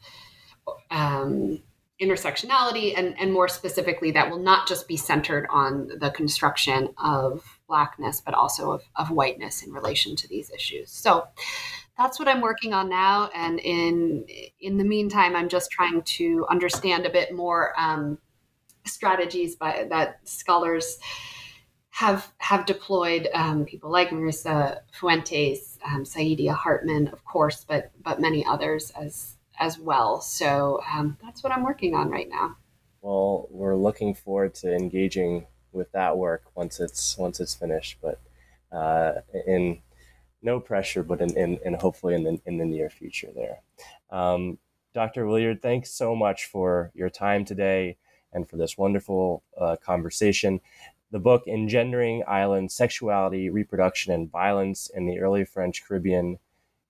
um, 0.91 1.63
intersectionality 2.01 2.93
and, 2.97 3.19
and 3.21 3.33
more 3.33 3.49
specifically 3.49 4.11
that 4.11 4.29
will 4.31 4.39
not 4.39 4.67
just 4.67 4.89
be 4.89 4.97
centered 4.97 5.47
on 5.49 5.89
the 6.01 6.11
construction 6.11 6.89
of 6.99 7.61
blackness 7.69 8.21
but 8.21 8.35
also 8.35 8.73
of, 8.73 8.83
of 8.97 9.11
whiteness 9.11 9.63
in 9.63 9.73
relation 9.73 10.17
to 10.17 10.29
these 10.29 10.51
issues. 10.51 10.91
So 10.91 11.27
that's 11.97 12.19
what 12.19 12.27
i'm 12.27 12.41
working 12.41 12.73
on 12.73 12.89
now. 12.89 13.31
And 13.35 13.61
in 13.61 14.27
in 14.61 14.77
the 14.77 14.85
meantime 14.85 15.37
i'm 15.37 15.49
just 15.49 15.71
trying 15.71 16.03
to 16.03 16.47
understand 16.51 17.07
a 17.07 17.11
bit 17.11 17.33
more 17.33 17.73
um, 17.79 18.19
strategies 18.85 19.55
by 19.55 19.87
that 19.91 20.19
scholars 20.25 20.99
have 21.95 22.33
have 22.39 22.67
deployed 22.67 23.29
um, 23.35 23.65
people 23.65 23.89
like 23.89 24.11
Marisa 24.11 24.81
Fuentes, 24.93 25.79
um, 25.87 26.03
Saidiya 26.03 26.53
Hartman, 26.53 27.07
of 27.07 27.25
course, 27.25 27.65
but 27.69 27.93
but 28.03 28.21
many 28.21 28.45
others 28.45 28.91
as 28.91 29.37
as 29.61 29.79
well. 29.79 30.21
So 30.21 30.81
um, 30.93 31.17
that's 31.23 31.45
what 31.45 31.53
I'm 31.53 31.63
working 31.63 31.95
on 31.95 32.11
right 32.11 32.29
now. 32.29 32.57
Well, 33.01 33.47
we're 33.49 33.77
looking 33.77 34.13
forward 34.13 34.57
to 34.57 34.75
engaging 34.75 35.47
with 35.71 35.93
that 35.93 36.19
work 36.19 36.43
once 36.57 36.81
it's 36.81 37.17
once 37.17 37.39
it's 37.39 37.55
finished. 37.55 37.99
But 38.03 38.21
uh, 38.73 39.21
in 39.47 39.81
no 40.43 40.59
pressure, 40.59 41.05
but 41.05 41.21
in, 41.21 41.37
in, 41.39 41.61
in, 41.65 41.75
hopefully 41.75 42.17
in 42.17 42.25
the 42.25 42.41
in 42.45 42.59
the 42.59 42.65
near 42.65 42.91
future 42.91 43.31
there. 43.37 43.61
Um, 44.11 44.59
Dr. 44.95 45.27
Williard, 45.27 45.63
thanks 45.63 45.93
so 45.93 46.17
much 46.17 46.47
for 46.47 46.91
your 46.93 47.09
time 47.09 47.45
today 47.45 47.99
and 48.33 48.49
for 48.49 48.57
this 48.57 48.77
wonderful 48.77 49.45
uh, 49.59 49.77
conversation. 49.77 50.61
The 51.15 51.21
book 51.21 51.45
Engendering 51.47 52.25
Island 52.27 52.73
Sexuality, 52.73 53.49
Reproduction, 53.49 54.13
and 54.13 54.29
Violence 54.29 54.91
in 54.93 55.07
the 55.07 55.21
Early 55.21 55.45
French 55.45 55.85
Caribbean 55.87 56.41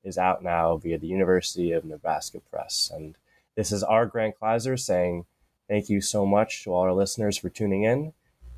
is 0.02 0.16
out 0.16 0.42
now 0.42 0.78
via 0.78 0.96
the 0.96 1.06
University 1.06 1.72
of 1.72 1.84
Nebraska 1.84 2.40
Press. 2.40 2.90
And 2.90 3.18
this 3.54 3.70
is 3.70 3.82
our 3.82 4.06
Grant 4.06 4.40
Kleiser 4.40 4.78
saying 4.78 5.26
thank 5.68 5.90
you 5.90 6.00
so 6.00 6.24
much 6.24 6.64
to 6.64 6.72
all 6.72 6.84
our 6.84 6.94
listeners 6.94 7.36
for 7.36 7.50
tuning 7.50 7.82
in 7.82 8.14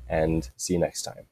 and 0.07 0.49
see 0.55 0.75
you 0.75 0.79
next 0.79 1.01
time. 1.01 1.25